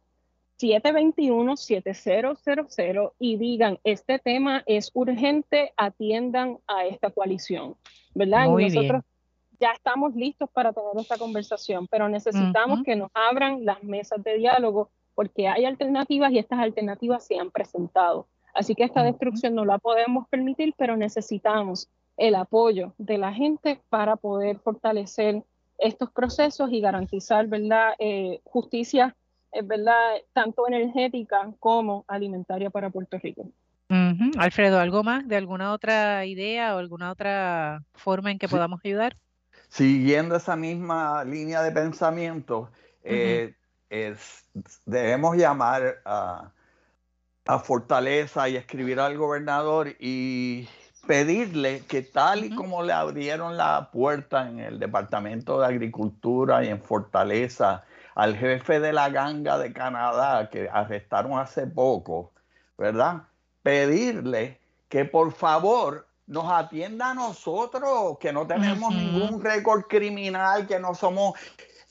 [0.58, 7.76] 721-7000 y digan, este tema es urgente, atiendan a esta coalición,
[8.14, 8.46] ¿verdad?
[8.46, 9.02] y nosotros
[9.60, 14.38] ya estamos listos para tener esta conversación, pero necesitamos que nos abran las mesas de
[14.38, 18.26] diálogo porque hay alternativas y estas alternativas se han presentado.
[18.52, 23.80] Así que esta destrucción no la podemos permitir, pero necesitamos el apoyo de la gente
[23.88, 25.42] para poder fortalecer
[25.78, 27.94] estos procesos y garantizar ¿verdad?
[27.98, 29.16] Eh, justicia
[29.52, 30.16] eh, ¿verdad?
[30.32, 33.50] tanto energética como alimentaria para Puerto Rico.
[34.38, 39.16] Alfredo, ¿algo más de alguna otra idea o alguna otra forma en que podamos ayudar?
[39.68, 42.70] Siguiendo esa misma línea de pensamiento,
[43.04, 43.54] eh,
[44.84, 46.50] debemos llamar a,
[47.44, 50.68] a Fortaleza y escribir al gobernador y
[51.06, 56.68] pedirle que tal y como le abrieron la puerta en el Departamento de Agricultura y
[56.68, 57.84] en Fortaleza
[58.14, 62.32] al jefe de la ganga de Canadá que arrestaron hace poco,
[62.78, 63.22] ¿verdad?
[63.62, 70.78] Pedirle que por favor nos atienda a nosotros, que no tenemos ningún récord criminal, que
[70.78, 71.34] no somos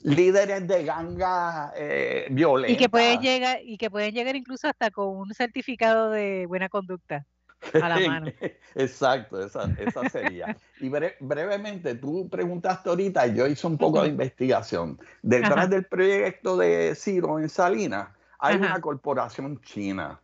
[0.00, 2.74] líderes de ganga eh, violentas.
[2.74, 6.68] Y que pueden llegar, y que pueden llegar incluso hasta con un certificado de buena
[6.68, 7.26] conducta
[7.82, 8.32] a la mano.
[8.74, 10.56] Exacto, esa, sería.
[10.80, 14.98] Y brevemente, tú preguntaste ahorita, yo hice un poco de investigación.
[15.22, 18.08] Detrás del proyecto de Ciro en Salinas
[18.38, 20.20] hay una corporación china.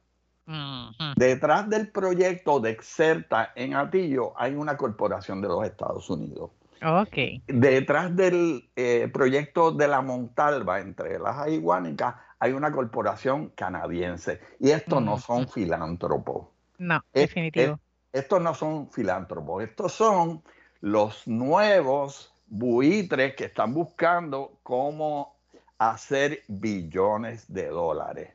[1.17, 6.51] Detrás del proyecto de Exerta en Atillo hay una corporación de los Estados Unidos.
[6.83, 7.43] Okay.
[7.47, 14.41] Detrás del eh, proyecto de la Montalva entre las Aiguánicas hay una corporación canadiense.
[14.59, 16.49] Y estos no son filántropos.
[16.81, 17.79] No, definitivo.
[18.11, 19.63] estos no son filántropos.
[19.63, 20.43] Estos son
[20.81, 25.37] los nuevos buitres que están buscando cómo
[25.77, 28.35] hacer billones de dólares.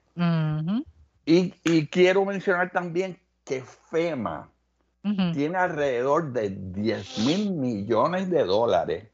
[1.26, 4.48] y, quiero mencionar también que FEMA
[5.34, 9.08] tiene alrededor de 10 mil millones de dólares,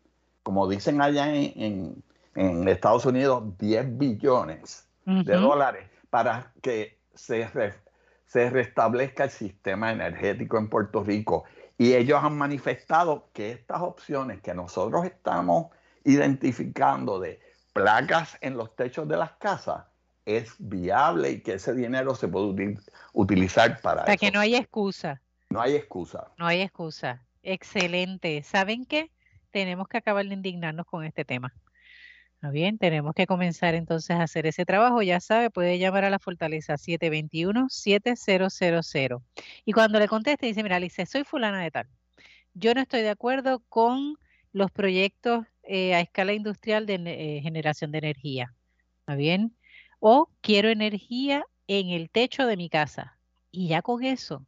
[0.44, 2.04] como dicen allá en,
[2.36, 7.48] Estados Unidos, 10 billones de dólares para que se,
[8.32, 11.44] se restablezca el sistema energético en Puerto Rico.
[11.78, 15.68] Y ellos han manifestado que estas opciones que nosotros estamos
[16.06, 17.42] identificando de
[17.74, 19.84] placas en los techos de las casas
[20.26, 22.78] es viable y que ese dinero se puede
[23.12, 24.06] utilizar para...
[24.06, 25.22] Para que no haya excusa.
[25.50, 26.32] No hay excusa.
[26.38, 27.22] No hay excusa.
[27.44, 28.44] Excelente.
[28.44, 29.12] ¿Saben qué?
[29.52, 31.54] Tenemos que acabar de indignarnos con este tema.
[32.50, 35.04] Bien, tenemos que comenzar entonces a hacer ese trabajo.
[35.04, 39.22] Ya sabe, puede llamar a la Fortaleza 721-7000.
[39.64, 41.88] Y cuando le conteste, dice, mira, Alice, soy fulana de tal.
[42.54, 44.16] Yo no estoy de acuerdo con
[44.54, 48.56] los proyectos eh, a escala industrial de eh, generación de energía.
[49.02, 49.56] ¿Está bien?
[50.00, 53.20] O quiero energía en el techo de mi casa.
[53.52, 54.46] Y ya con eso,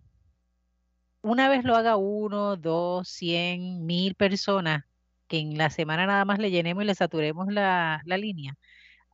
[1.22, 4.86] una vez lo haga uno, dos, cien, mil personas,
[5.34, 8.56] que en la semana nada más le llenemos y le saturemos la, la línea,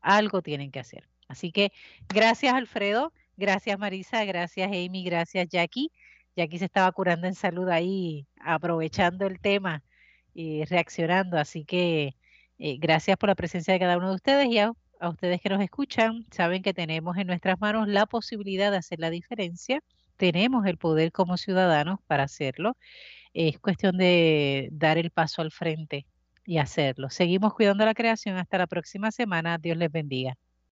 [0.01, 1.07] algo tienen que hacer.
[1.29, 1.71] Así que
[2.09, 5.93] gracias Alfredo, gracias Marisa, gracias Amy, gracias Jackie.
[6.35, 9.81] Jackie se estaba curando en salud ahí, aprovechando el tema
[10.33, 11.37] y reaccionando.
[11.37, 12.17] Así que
[12.57, 15.47] eh, gracias por la presencia de cada uno de ustedes y a, a ustedes que
[15.47, 16.25] nos escuchan.
[16.31, 19.81] Saben que tenemos en nuestras manos la posibilidad de hacer la diferencia
[20.19, 22.75] tenemos el poder como ciudadanos para hacerlo.
[23.33, 26.05] Es cuestión de dar el paso al frente
[26.45, 27.09] y hacerlo.
[27.09, 28.37] Seguimos cuidando la creación.
[28.37, 29.57] Hasta la próxima semana.
[29.57, 30.35] Dios les bendiga.